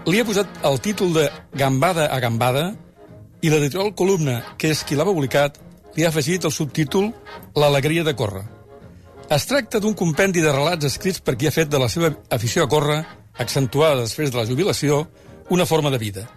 Li 0.04 0.20
he 0.20 0.26
posat 0.28 0.60
el 0.68 0.76
títol 0.84 1.14
de 1.16 1.24
Gambada 1.56 2.10
a 2.12 2.18
Gambada 2.20 2.66
i 3.40 3.48
l'editorial 3.48 3.94
Columna, 3.96 4.42
que 4.60 4.74
és 4.76 4.82
qui 4.84 5.00
l'ha 5.00 5.08
publicat, 5.08 5.56
li 5.96 6.04
ha 6.04 6.10
afegit 6.12 6.44
el 6.44 6.52
subtítol 6.52 7.08
L'alegria 7.56 8.04
de 8.04 8.16
córrer. 8.20 8.44
Es 9.32 9.48
tracta 9.48 9.80
d'un 9.80 9.96
compendi 9.96 10.44
de 10.44 10.52
relats 10.52 10.92
escrits 10.92 11.24
per 11.24 11.38
qui 11.40 11.48
ha 11.48 11.56
fet 11.56 11.72
de 11.72 11.80
la 11.80 11.88
seva 11.88 12.12
afició 12.28 12.68
a 12.68 12.72
córrer, 12.76 13.00
accentuada 13.40 14.04
després 14.04 14.36
de 14.36 14.42
la 14.42 14.46
jubilació, 14.52 15.06
una 15.50 15.66
forma 15.66 15.90
de 15.90 15.98
vida. 15.98 16.28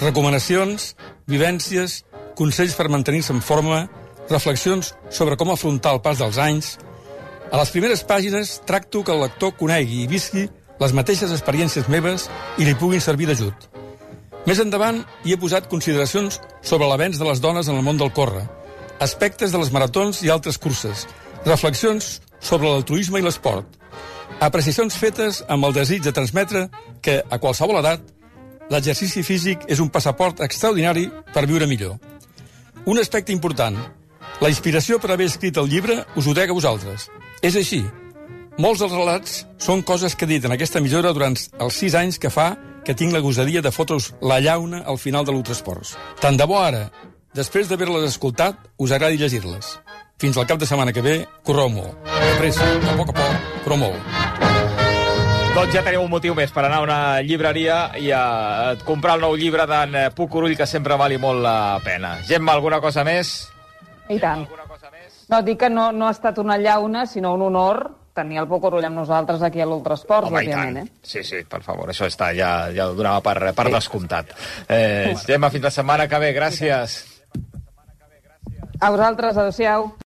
Recomanacions, 0.00 0.94
vivències, 1.28 2.04
consells 2.36 2.76
per 2.78 2.88
mantenir-se 2.88 3.34
en 3.34 3.42
forma, 3.44 3.84
reflexions 4.30 4.94
sobre 5.10 5.36
com 5.36 5.52
afrontar 5.52 5.96
el 5.96 6.04
pas 6.04 6.22
dels 6.22 6.38
anys... 6.38 6.78
A 7.50 7.58
les 7.58 7.72
primeres 7.74 8.04
pàgines 8.06 8.60
tracto 8.62 9.00
que 9.02 9.10
el 9.10 9.24
lector 9.24 9.56
conegui 9.58 10.04
i 10.04 10.06
visqui 10.06 10.44
les 10.78 10.92
mateixes 10.94 11.32
experiències 11.34 11.88
meves 11.90 12.28
i 12.62 12.66
li 12.68 12.76
puguin 12.78 13.02
servir 13.02 13.26
d'ajut. 13.26 13.66
Més 14.46 14.60
endavant 14.62 15.00
hi 15.26 15.34
he 15.34 15.38
posat 15.40 15.66
consideracions 15.72 16.38
sobre 16.62 16.86
l'avenç 16.86 17.18
de 17.18 17.26
les 17.26 17.42
dones 17.42 17.66
en 17.66 17.74
el 17.74 17.82
món 17.82 17.98
del 17.98 18.12
córrer, 18.14 18.44
aspectes 19.02 19.50
de 19.50 19.58
les 19.58 19.72
maratons 19.74 20.22
i 20.22 20.30
altres 20.30 20.60
curses, 20.62 21.08
reflexions 21.42 22.20
sobre 22.38 22.70
l'altruisme 22.70 23.18
i 23.18 23.26
l'esport, 23.26 23.66
apreciacions 24.40 24.96
fetes 24.96 25.42
amb 25.48 25.66
el 25.66 25.74
desig 25.76 26.06
de 26.06 26.14
transmetre 26.16 26.68
que, 27.02 27.18
a 27.18 27.42
qualsevol 27.42 27.82
edat, 27.82 28.06
l'exercici 28.70 29.22
físic 29.26 29.66
és 29.68 29.80
un 29.82 29.90
passaport 29.90 30.40
extraordinari 30.46 31.08
per 31.34 31.46
viure 31.46 31.66
millor. 31.66 31.98
Un 32.86 32.98
aspecte 32.98 33.34
important. 33.34 33.76
La 34.40 34.48
inspiració 34.48 34.98
per 34.98 35.10
haver 35.12 35.26
escrit 35.28 35.58
el 35.60 35.68
llibre 35.68 36.00
us 36.16 36.26
ho 36.26 36.34
dec 36.34 36.50
a 36.50 36.56
vosaltres. 36.56 37.10
És 37.42 37.56
així. 37.56 37.82
Molts 38.60 38.80
dels 38.82 38.92
relats 38.92 39.44
són 39.60 39.82
coses 39.86 40.14
que 40.16 40.26
he 40.26 40.34
dit 40.34 40.44
en 40.44 40.52
aquesta 40.52 40.80
emissora 40.80 41.12
durant 41.16 41.36
els 41.36 41.76
sis 41.76 41.94
anys 41.96 42.18
que 42.20 42.32
fa 42.32 42.54
que 42.84 42.96
tinc 42.96 43.12
la 43.12 43.22
gosadia 43.24 43.62
de 43.62 43.72
fotre's 43.72 44.10
la 44.20 44.40
llauna 44.40 44.82
al 44.86 44.98
final 44.98 45.24
de 45.24 45.32
l'Ultrasports. 45.32 45.96
Tant 46.20 46.36
de 46.36 46.46
bo 46.48 46.58
ara, 46.60 46.88
després 47.36 47.68
d'haver-les 47.68 48.08
escoltat, 48.10 48.56
us 48.78 48.92
agradi 48.96 49.20
llegir-les. 49.20 49.74
Fins 50.20 50.36
al 50.36 50.48
cap 50.48 50.60
de 50.60 50.68
setmana 50.68 50.92
que 50.92 51.04
ve, 51.04 51.16
correu 51.44 51.72
molt. 51.72 51.96
De 52.04 52.32
pressa, 52.40 52.64
a 52.64 52.96
poc 53.00 53.14
a 53.14 53.18
poc, 53.20 53.52
però 53.64 53.80
molt. 53.80 54.49
Doncs 55.50 55.74
ja 55.74 55.80
teniu 55.82 56.04
un 56.04 56.10
motiu 56.12 56.34
més 56.38 56.52
per 56.54 56.62
anar 56.62 56.78
a 56.78 56.84
una 56.84 56.98
llibreria 57.26 57.78
i 57.98 58.12
a 58.14 58.76
comprar 58.86 59.16
el 59.18 59.24
nou 59.24 59.34
llibre 59.34 59.66
d'en 59.66 59.96
eh, 59.98 60.04
Pucurull, 60.14 60.54
que 60.56 60.66
sempre 60.66 60.94
vali 60.96 61.18
molt 61.18 61.42
la 61.42 61.80
pena. 61.82 62.12
Gemma, 62.28 62.54
alguna 62.54 62.78
cosa 62.80 63.02
més? 63.04 63.32
I 64.08 64.20
tant. 64.22 64.46
No, 65.30 65.42
dic 65.46 65.58
que 65.64 65.70
no, 65.70 65.90
no 65.90 66.06
ha 66.06 66.14
estat 66.14 66.38
una 66.38 66.56
llauna, 66.58 67.02
sinó 67.06 67.34
un 67.34 67.42
honor 67.48 67.82
tenir 68.14 68.38
el 68.42 68.48
Pocorull 68.50 68.86
amb 68.86 69.02
nosaltres 69.02 69.42
aquí 69.46 69.62
a 69.62 69.66
l'Ultrasports, 69.66 70.30
òbviament, 70.30 70.80
eh? 70.84 70.86
Sí, 71.02 71.22
sí, 71.26 71.42
per 71.50 71.62
favor, 71.66 71.90
això 71.90 72.06
està, 72.10 72.30
ja, 72.36 72.70
ja 72.74 72.86
ho 72.86 72.94
donava 72.98 73.22
per, 73.26 73.52
per 73.56 73.68
descomptat. 73.74 74.34
Eh, 74.70 75.16
Gemma, 75.26 75.50
fins 75.50 75.66
la 75.66 75.74
setmana 75.74 76.06
que 76.10 76.22
ve, 76.22 76.30
gràcies. 76.36 77.00
A 78.80 78.90
vosaltres, 78.94 79.34
adeu-siau. 79.34 79.90